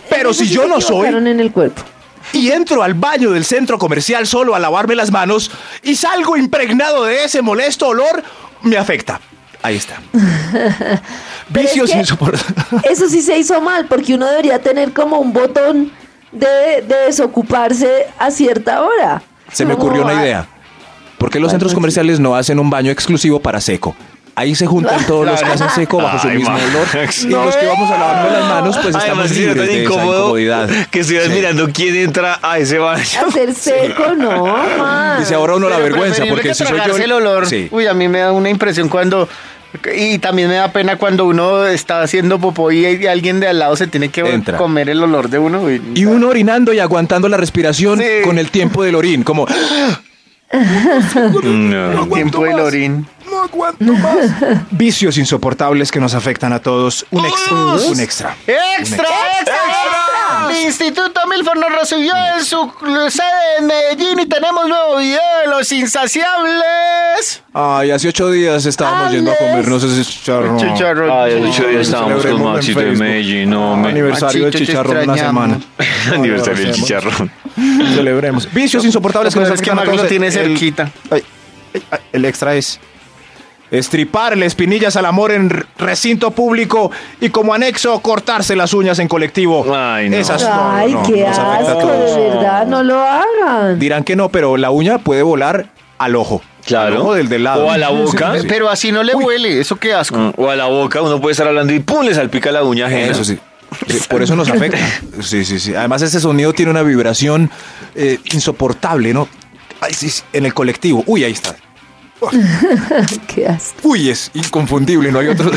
pero 0.08 0.32
si 0.32 0.46
sí 0.46 0.54
yo 0.54 0.62
se 0.62 0.68
no 0.68 0.80
soy 0.80 1.08
en 1.08 1.26
el 1.40 1.52
cuerpo. 1.52 1.82
Y 2.32 2.50
entro 2.50 2.82
al 2.82 2.94
baño 2.94 3.30
del 3.30 3.44
centro 3.44 3.78
comercial 3.78 4.26
solo 4.26 4.54
a 4.54 4.58
lavarme 4.58 4.94
las 4.94 5.10
manos 5.10 5.50
y 5.82 5.96
salgo 5.96 6.36
impregnado 6.36 7.04
de 7.04 7.24
ese 7.24 7.42
molesto 7.42 7.88
olor, 7.88 8.22
me 8.62 8.76
afecta. 8.76 9.20
Ahí 9.62 9.76
está. 9.76 10.00
Es 11.48 11.64
Vicios 11.64 11.90
que 11.90 11.98
insoportables. 11.98 12.84
Eso 12.84 13.08
sí 13.08 13.22
se 13.22 13.38
hizo 13.38 13.58
mal, 13.62 13.86
porque 13.86 14.14
uno 14.14 14.26
debería 14.26 14.58
tener 14.60 14.92
como 14.92 15.18
un 15.18 15.32
botón 15.32 15.90
de, 16.30 16.82
de 16.86 16.94
desocuparse 17.06 18.06
a 18.18 18.30
cierta 18.30 18.82
hora. 18.82 19.22
Se 19.50 19.64
me 19.64 19.72
ocurrió 19.72 20.02
una 20.02 20.22
idea. 20.22 20.46
¿Por 21.16 21.30
qué 21.30 21.40
los 21.40 21.48
¿Cuál, 21.48 21.52
centros 21.52 21.74
comerciales 21.74 22.20
no 22.20 22.36
hacen 22.36 22.58
un 22.58 22.68
baño 22.68 22.90
exclusivo 22.90 23.40
para 23.40 23.60
seco? 23.60 23.96
Ahí 24.38 24.54
se 24.54 24.66
juntan 24.66 25.04
todos 25.06 25.26
los 25.26 25.42
que 25.42 25.50
hacen 25.50 25.68
seco 25.70 25.96
bajo 25.98 26.18
su 26.20 26.28
Ay, 26.28 26.38
mismo 26.38 26.54
olor. 26.54 26.86
Y 27.22 27.26
los 27.28 27.56
que 27.56 27.66
vamos 27.66 27.90
a 27.90 27.98
lavarnos 27.98 28.32
las 28.32 28.48
manos, 28.48 28.76
pues 28.82 28.94
Además, 28.94 29.04
estamos 29.04 29.30
sí, 29.30 29.42
era 29.44 29.52
libres 29.54 29.56
tan 29.56 29.66
de 29.66 29.82
esa 29.82 29.92
incómodo 29.92 30.18
incomodidad. 30.20 30.68
que 30.90 31.00
estuvieras 31.00 31.28
Sí. 31.28 31.34
mirando 31.34 31.68
quién 31.72 31.96
entra 31.96 32.38
a 32.42 32.58
ese 32.58 32.78
baño. 32.78 33.02
Hacer 33.28 33.54
seco, 33.54 34.14
no, 34.16 34.46
man. 34.78 35.18
Dice 35.20 35.34
ahora 35.34 35.56
uno 35.56 35.68
la 35.68 35.76
Pero 35.76 35.84
vergüenza, 35.86 36.16
preferible 36.22 36.30
porque 36.36 36.48
que 36.50 36.54
si 36.54 36.58
soy 36.64 36.68
yo. 36.68 36.76
tragarse 36.76 37.04
el 37.04 37.12
olor. 37.12 37.46
Sí. 37.46 37.68
Uy, 37.70 37.86
a 37.86 37.94
mí 37.94 38.06
me 38.08 38.20
da 38.20 38.32
una 38.32 38.48
impresión 38.48 38.88
cuando. 38.88 39.28
Y 39.94 40.18
también 40.18 40.48
me 40.48 40.54
da 40.54 40.72
pena 40.72 40.96
cuando 40.96 41.26
uno 41.26 41.66
está 41.66 42.00
haciendo 42.00 42.38
popó 42.38 42.72
y 42.72 43.06
alguien 43.06 43.38
de 43.38 43.48
al 43.48 43.58
lado 43.58 43.76
se 43.76 43.86
tiene 43.86 44.08
que 44.08 44.20
Entra. 44.22 44.56
comer 44.56 44.88
el 44.88 45.02
olor 45.02 45.28
de 45.28 45.38
uno. 45.38 45.60
uy, 45.60 45.82
Y 45.94 46.06
uno 46.06 46.28
orinando 46.28 46.72
y 46.72 46.78
aguantando 46.78 47.28
la 47.28 47.36
respiración 47.36 47.98
Sí. 47.98 48.04
con 48.24 48.38
el 48.38 48.50
tiempo 48.50 48.82
del 48.82 48.94
orín, 48.94 49.24
como 49.24 49.46
No. 50.50 52.02
el 52.06 52.08
tiempo 52.14 52.44
del 52.44 52.60
orín. 52.60 53.06
No 53.38 53.44
aguanto 53.44 53.84
más. 53.84 54.16
Vicios 54.70 55.16
insoportables 55.18 55.90
que 55.90 56.00
nos 56.00 56.14
afectan 56.14 56.52
a 56.52 56.58
todos. 56.60 57.06
Un 57.10 57.24
extra. 57.24 57.54
Un 57.54 58.00
extra. 58.00 58.36
¡Extra, 58.78 59.04
extra! 59.40 60.50
El 60.50 60.66
Instituto 60.66 61.20
Milford 61.28 61.58
nos 61.58 61.72
recibió 61.80 62.12
en 62.36 62.44
su 62.44 62.70
sede 63.10 63.58
en 63.58 63.66
Medellín 63.66 64.20
y 64.20 64.26
tenemos 64.26 64.68
nuevo 64.68 64.96
video 64.98 65.20
de 65.44 65.50
los 65.50 65.70
insaciables. 65.72 67.42
Ay, 67.52 67.90
hace 67.90 68.08
ocho 68.08 68.30
días 68.30 68.64
estábamos 68.66 69.12
yendo 69.12 69.32
a 69.32 69.36
comernos 69.36 69.82
ese 69.82 70.04
chicharrón. 70.10 70.58
Chicharrón. 70.58 71.10
Ay, 71.10 71.32
el 71.32 71.46
ocho 71.46 71.66
días 71.66 71.82
estábamos 71.82 72.12
con 72.14 72.22
Celebremos 72.22 72.46
en 72.48 72.52
Maxito 72.54 72.80
en 72.80 72.86
Facebook. 72.86 73.04
Medellín. 73.06 73.50
No, 73.50 73.76
me... 73.76 73.88
Aniversario 73.88 74.44
del 74.44 74.52
Maxito, 74.52 74.58
te 74.58 74.66
chicharrón 74.66 74.96
una 74.96 75.14
extrañamos. 75.14 75.48
semana. 75.78 76.14
Aniversario 76.14 76.64
del 76.66 76.74
chicharrón. 76.74 77.30
Celebremos. 77.94 78.52
Vicios 78.52 78.84
insoportables 78.84 79.34
que 79.34 79.40
Lo 79.40 79.48
nos 79.48 79.50
peor 79.50 79.58
es 79.58 79.62
que 79.64 79.70
afectan 79.70 79.88
a 79.88 79.90
todos. 79.92 80.02
lo 80.04 80.08
tiene 80.08 80.26
El- 80.28 80.32
cerquita. 80.32 80.90
Ay, 81.10 81.22
ay, 81.74 81.82
ay, 81.90 81.98
el 82.12 82.24
extra 82.24 82.54
es 82.54 82.78
estriparle 83.70 84.46
espinillas 84.46 84.96
al 84.96 85.06
amor 85.06 85.30
en 85.32 85.50
recinto 85.78 86.30
público 86.30 86.90
y 87.20 87.30
como 87.30 87.54
anexo 87.54 87.98
cortarse 88.00 88.56
las 88.56 88.72
uñas 88.74 88.98
en 88.98 89.08
colectivo. 89.08 89.66
Ay, 89.74 90.08
no. 90.10 90.16
Esas 90.16 90.42
no, 90.42 90.70
Ay, 90.72 90.92
no, 90.92 91.02
qué 91.02 91.24
nos 91.26 91.38
afecta 91.38 91.42
a 91.42 91.56
asco, 91.74 91.78
todos. 91.78 92.16
de 92.16 92.20
verdad, 92.28 92.66
no 92.66 92.82
lo 92.82 92.98
hagan. 93.00 93.78
Dirán 93.78 94.04
que 94.04 94.16
no, 94.16 94.28
pero 94.30 94.56
la 94.56 94.70
uña 94.70 94.98
puede 94.98 95.22
volar 95.22 95.66
al 95.98 96.16
ojo. 96.16 96.42
Claro. 96.64 97.00
Ojo 97.00 97.14
del 97.14 97.28
del 97.30 97.44
lado. 97.44 97.66
O 97.66 97.70
a 97.70 97.78
la 97.78 97.88
boca. 97.88 98.38
Sí. 98.40 98.46
Pero 98.46 98.68
así 98.68 98.92
no 98.92 99.02
le 99.02 99.14
huele, 99.14 99.58
eso 99.60 99.76
qué 99.76 99.94
asco. 99.94 100.16
Mm, 100.18 100.32
O 100.36 100.50
a 100.50 100.56
la 100.56 100.66
boca, 100.66 101.00
uno 101.00 101.20
puede 101.20 101.32
estar 101.32 101.46
hablando 101.48 101.72
y 101.72 101.80
¡pum! 101.80 102.04
le 102.04 102.14
salpica 102.14 102.52
la 102.52 102.62
uña 102.62 102.86
ajena. 102.86 103.12
Eso 103.12 103.24
sí. 103.24 103.38
Sí, 103.86 103.98
Por 104.08 104.22
eso 104.22 104.34
nos 104.36 104.48
afecta. 104.50 104.78
Sí, 105.20 105.44
sí, 105.44 105.60
sí. 105.60 105.74
Además, 105.74 106.00
ese 106.02 106.20
sonido 106.20 106.52
tiene 106.54 106.70
una 106.70 106.82
vibración 106.82 107.50
eh, 107.94 108.18
insoportable, 108.32 109.12
¿no? 109.12 109.28
Ay, 109.80 109.92
sí, 109.94 110.08
sí, 110.10 110.22
en 110.32 110.46
el 110.46 110.54
colectivo. 110.54 111.02
Uy, 111.06 111.24
ahí 111.24 111.32
está. 111.32 111.54
Qué 113.26 113.46
asco. 113.46 113.80
Uy, 113.88 114.10
es 114.10 114.30
inconfundible, 114.34 115.10
no 115.12 115.18
hay 115.20 115.28
otro. 115.28 115.50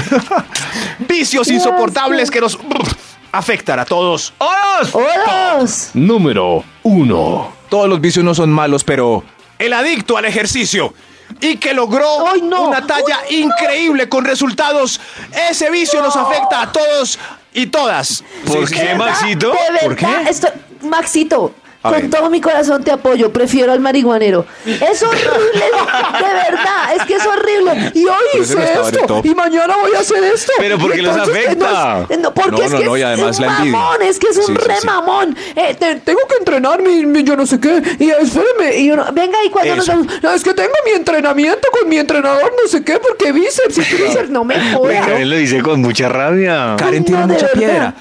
Vicios 1.08 1.48
Qué 1.48 1.54
insoportables 1.56 2.24
asco. 2.24 2.34
que 2.34 2.42
nos 2.42 2.58
afectan 3.32 3.80
a 3.80 3.86
todos. 3.86 4.34
¡Oros! 4.38 4.94
¡Oros! 4.96 5.90
Número 5.94 6.64
1. 6.84 7.54
Todos 7.70 7.90
los 7.90 8.02
vicios 8.02 8.24
no 8.26 8.36
son 8.36 8.52
malos, 8.52 8.84
pero 8.84 9.24
el 9.58 9.74
adicto 9.74 10.18
al 10.18 10.26
ejercicio 10.26 10.94
y 11.40 11.56
que 11.58 11.74
logró 11.74 12.28
¡Ay, 12.28 12.42
no! 12.42 12.68
una 12.68 12.86
talla 12.86 13.20
increíble 13.30 14.10
con 14.10 14.26
resultados, 14.26 15.00
ese 15.50 15.70
vicio 15.72 16.02
nos 16.02 16.16
afecta 16.18 16.62
a 16.64 16.72
todos 16.72 17.18
y 17.54 17.68
todas. 17.68 18.24
¿Por 18.46 18.68
Sí, 18.68 18.76
qué. 18.76 18.96
Maxito? 18.96 19.52
De 19.52 19.86
¿Por 19.88 19.96
qué? 19.96 20.06
verdad, 20.06 20.28
esto, 20.28 20.48
Maxito, 20.82 21.54
A 21.84 21.90
con 21.90 22.02
ver. 22.02 22.10
todo 22.12 22.30
mi 22.30 22.40
corazón 22.40 22.84
te 22.84 22.92
apoyo, 22.92 23.32
prefiero 23.34 23.72
al 23.72 23.80
marihuanero. 23.80 24.46
Es 24.66 25.02
horrible, 25.02 25.32
de 26.20 26.34
verdad, 26.52 26.96
es 26.96 27.04
que 27.06 27.16
es 27.16 27.26
horrible. 27.26 27.92
Y 27.96 28.06
hoy 28.06 28.14
hice 28.42 28.56
no 28.56 28.88
esto, 28.88 29.22
y 29.24 29.34
mañana 29.34 29.76
voy 29.82 29.92
a 29.96 30.00
hacer 30.02 30.24
esto. 30.24 30.54
Pero 30.60 30.78
¿por 30.78 30.92
Y 30.92 30.98
qué 30.98 31.02
los 31.02 31.16
entonces, 31.18 31.36
eh, 31.48 31.56
no 31.58 31.66
es- 31.66 31.72
afecta? 31.72 32.14
eh, 32.14 32.18
no, 32.18 32.34
porque 32.36 32.52
No, 32.52 32.62
es 32.62 32.72
no, 32.72 32.78
que 32.78 32.86
no, 32.86 32.98
y 32.98 33.00
es 33.02 33.06
además 33.08 33.40
la 33.40 33.48
envidia. 33.48 33.72
mamón, 33.80 34.02
es 34.04 34.20
que 34.20 34.28
es 34.28 34.38
un 34.38 34.46
Sí, 34.46 34.54
sí, 34.62 34.68
re 34.68 34.76
sí. 34.80 34.86
mamón. 34.86 35.36
Eh, 35.56 35.76
te- 35.80 35.96
tengo 35.96 36.20
que 36.30 36.36
entrenar 36.38 36.84
mi, 36.84 37.06
mi 37.06 37.24
yo 37.24 37.36
no 37.36 37.46
sé 37.48 37.60
qué. 37.60 37.82
Y 38.00 38.10
espérame, 38.12 38.78
y 38.78 38.92
uno, 38.92 39.06
venga, 39.14 39.38
y 39.44 39.50
cuando 39.50 39.76
nos 39.78 39.88
vamos, 39.88 40.08
no, 40.22 40.32
es 40.34 40.44
que 40.44 40.54
tengo 40.54 40.74
mi 40.86 40.92
entrenamiento 40.92 41.68
con 41.72 41.90
mi 41.90 41.98
entrenador, 41.98 42.54
no 42.62 42.70
sé 42.70 42.84
qué, 42.84 43.00
porque 43.00 43.32
bíceps 43.32 43.80
y 43.80 43.82
tríceps, 43.82 44.30
no 44.30 44.44
me 44.44 44.56
jodas. 44.74 45.08
Karen 45.08 45.30
lo 45.30 45.36
dice 45.36 45.62
con 45.64 45.82
mucha 45.82 46.10
rabia. 46.10 46.76
Karen 46.78 47.04
tiene 47.06 47.26
mucha 47.26 47.48
verdad. 47.48 47.54
piedra. 47.58 47.94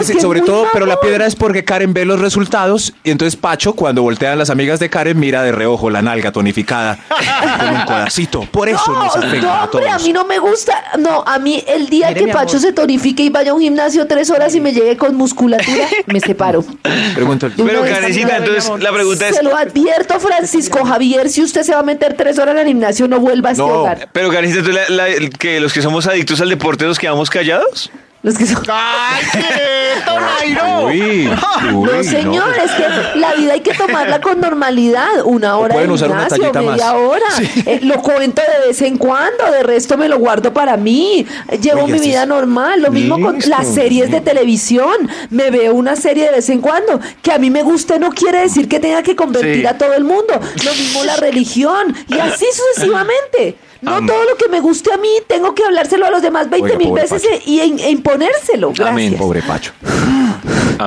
Es 0.00 0.10
que 0.10 0.20
sobre 0.20 0.42
todo, 0.42 0.66
pero 0.72 0.84
la 0.84 1.00
piedra 1.00 1.26
es 1.26 1.34
porque 1.34 1.64
Karen 1.64 1.94
ve 1.94 2.04
los 2.04 2.20
resultados 2.20 2.92
Y 3.06 3.10
entonces 3.12 3.36
Pacho, 3.36 3.74
cuando 3.74 4.02
voltean 4.02 4.36
las 4.36 4.50
amigas 4.50 4.80
de 4.80 4.90
Karen, 4.90 5.16
mira 5.20 5.44
de 5.44 5.52
reojo 5.52 5.90
la 5.90 6.02
nalga 6.02 6.32
tonificada 6.32 6.98
con 7.60 7.68
un 7.76 7.82
codacito. 7.82 8.40
Por 8.50 8.68
eso 8.68 8.82
No, 8.92 9.04
nos 9.04 9.14
afecta 9.16 9.46
no, 9.46 9.52
a 9.52 9.64
hombre, 9.66 9.88
a 9.90 9.98
mí 10.00 10.12
no 10.12 10.24
me 10.24 10.40
gusta. 10.40 10.82
No, 10.98 11.22
a 11.24 11.38
mí 11.38 11.62
el 11.68 11.88
día 11.88 12.08
Mire, 12.08 12.24
que 12.24 12.32
Pacho 12.32 12.58
se 12.58 12.72
tonifique 12.72 13.22
y 13.22 13.28
vaya 13.28 13.52
a 13.52 13.54
un 13.54 13.60
gimnasio 13.60 14.08
tres 14.08 14.28
horas 14.30 14.56
y 14.56 14.60
me 14.60 14.72
llegue 14.72 14.96
con 14.96 15.14
musculatura, 15.14 15.86
me 16.06 16.18
separo. 16.18 16.64
Pero 16.82 17.82
Karencita, 17.84 18.38
entonces 18.38 18.66
amor. 18.66 18.82
la 18.82 18.92
pregunta 18.92 19.28
es, 19.28 19.36
Se 19.36 19.44
lo 19.44 19.56
advierto, 19.56 20.18
Francisco 20.18 20.84
Javier, 20.84 21.28
si 21.30 21.44
usted 21.44 21.62
se 21.62 21.74
va 21.74 21.80
a 21.80 21.84
meter 21.84 22.14
tres 22.14 22.40
horas 22.40 22.56
al 22.58 22.66
gimnasio, 22.66 23.06
no 23.06 23.20
vuelva 23.20 23.50
a 23.50 23.52
este 23.52 23.62
No, 23.62 23.68
hogar. 23.68 24.08
pero 24.12 24.30
Karencita, 24.32 24.64
¿tú 24.64 24.72
la- 24.72 24.88
la- 24.88 25.28
que 25.38 25.60
los 25.60 25.72
que 25.72 25.80
somos 25.80 26.08
adictos 26.08 26.40
al 26.40 26.48
deporte 26.48 26.84
nos 26.86 26.98
quedamos 26.98 27.30
callados? 27.30 27.88
Los 28.26 28.36
que 28.36 28.44
son... 28.44 28.60
¡Ay, 28.68 29.22
quieto, 29.30 30.20
Nairo! 30.20 30.86
Uy, 30.86 31.28
uy, 31.74 31.88
No, 31.92 32.02
señor, 32.02 32.52
es 32.64 32.72
que 32.72 33.18
la 33.20 33.34
vida 33.34 33.52
hay 33.52 33.60
que 33.60 33.72
tomarla 33.72 34.20
con 34.20 34.40
normalidad. 34.40 35.22
Una 35.24 35.56
hora 35.58 35.78
de 35.78 35.86
usar 35.88 36.08
gimnasio, 36.08 36.52
media 36.52 36.70
más. 36.70 36.82
hora. 36.94 37.26
Eh, 37.66 37.78
lo 37.82 38.02
cuento 38.02 38.42
de 38.42 38.66
vez 38.66 38.82
en 38.82 38.98
cuando, 38.98 39.48
de 39.52 39.62
resto 39.62 39.96
me 39.96 40.08
lo 40.08 40.18
guardo 40.18 40.52
para 40.52 40.76
mí. 40.76 41.24
Llevo 41.62 41.86
mi 41.86 42.00
vida 42.00 42.22
es- 42.22 42.28
normal. 42.28 42.82
Lo 42.82 42.90
mismo 42.90 43.20
con 43.20 43.38
las 43.46 43.72
series 43.72 44.10
de 44.10 44.20
televisión. 44.20 45.08
Me 45.30 45.50
veo 45.52 45.74
una 45.74 45.94
serie 45.94 46.24
de 46.24 46.32
vez 46.32 46.48
en 46.50 46.60
cuando. 46.60 46.98
Que 47.22 47.30
a 47.30 47.38
mí 47.38 47.48
me 47.50 47.62
guste 47.62 48.00
no 48.00 48.10
quiere 48.10 48.40
decir 48.40 48.68
que 48.68 48.80
tenga 48.80 49.04
que 49.04 49.14
convertir 49.14 49.60
Sí. 49.60 49.66
a 49.66 49.78
todo 49.78 49.94
el 49.94 50.02
mundo. 50.02 50.40
Lo 50.64 50.70
mismo 50.72 51.04
la 51.04 51.14
religión. 51.14 51.94
Y 52.08 52.18
así 52.18 52.44
sucesivamente. 52.74 53.56
No 53.82 54.04
todo 54.06 54.24
lo 54.24 54.36
que 54.36 54.48
me 54.48 54.60
guste 54.60 54.92
a 54.92 54.96
mí 54.96 55.08
tengo 55.26 55.54
que 55.54 55.64
hablárselo 55.64 56.06
a 56.06 56.10
los 56.10 56.22
demás 56.22 56.48
20 56.50 56.64
Oiga, 56.66 56.78
mil 56.78 56.92
veces 56.92 57.22
Pacho. 57.22 57.34
e, 57.34 57.42
y, 57.50 57.60
e 57.60 57.90
imponérselo. 57.90 58.68
Gracias. 58.68 58.88
Amén, 58.90 59.16
Pobre 59.16 59.42
Pacho. 59.42 59.72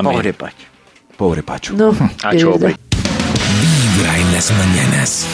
Pobre 0.02 0.32
Pacho. 0.32 0.64
Pobre 1.16 1.42
Pacho. 1.42 1.74
No, 1.74 1.94
Ah. 2.22 2.30
Vibra 2.32 4.18
en 4.18 4.32
las 4.32 4.50
mañanas. 4.52 5.26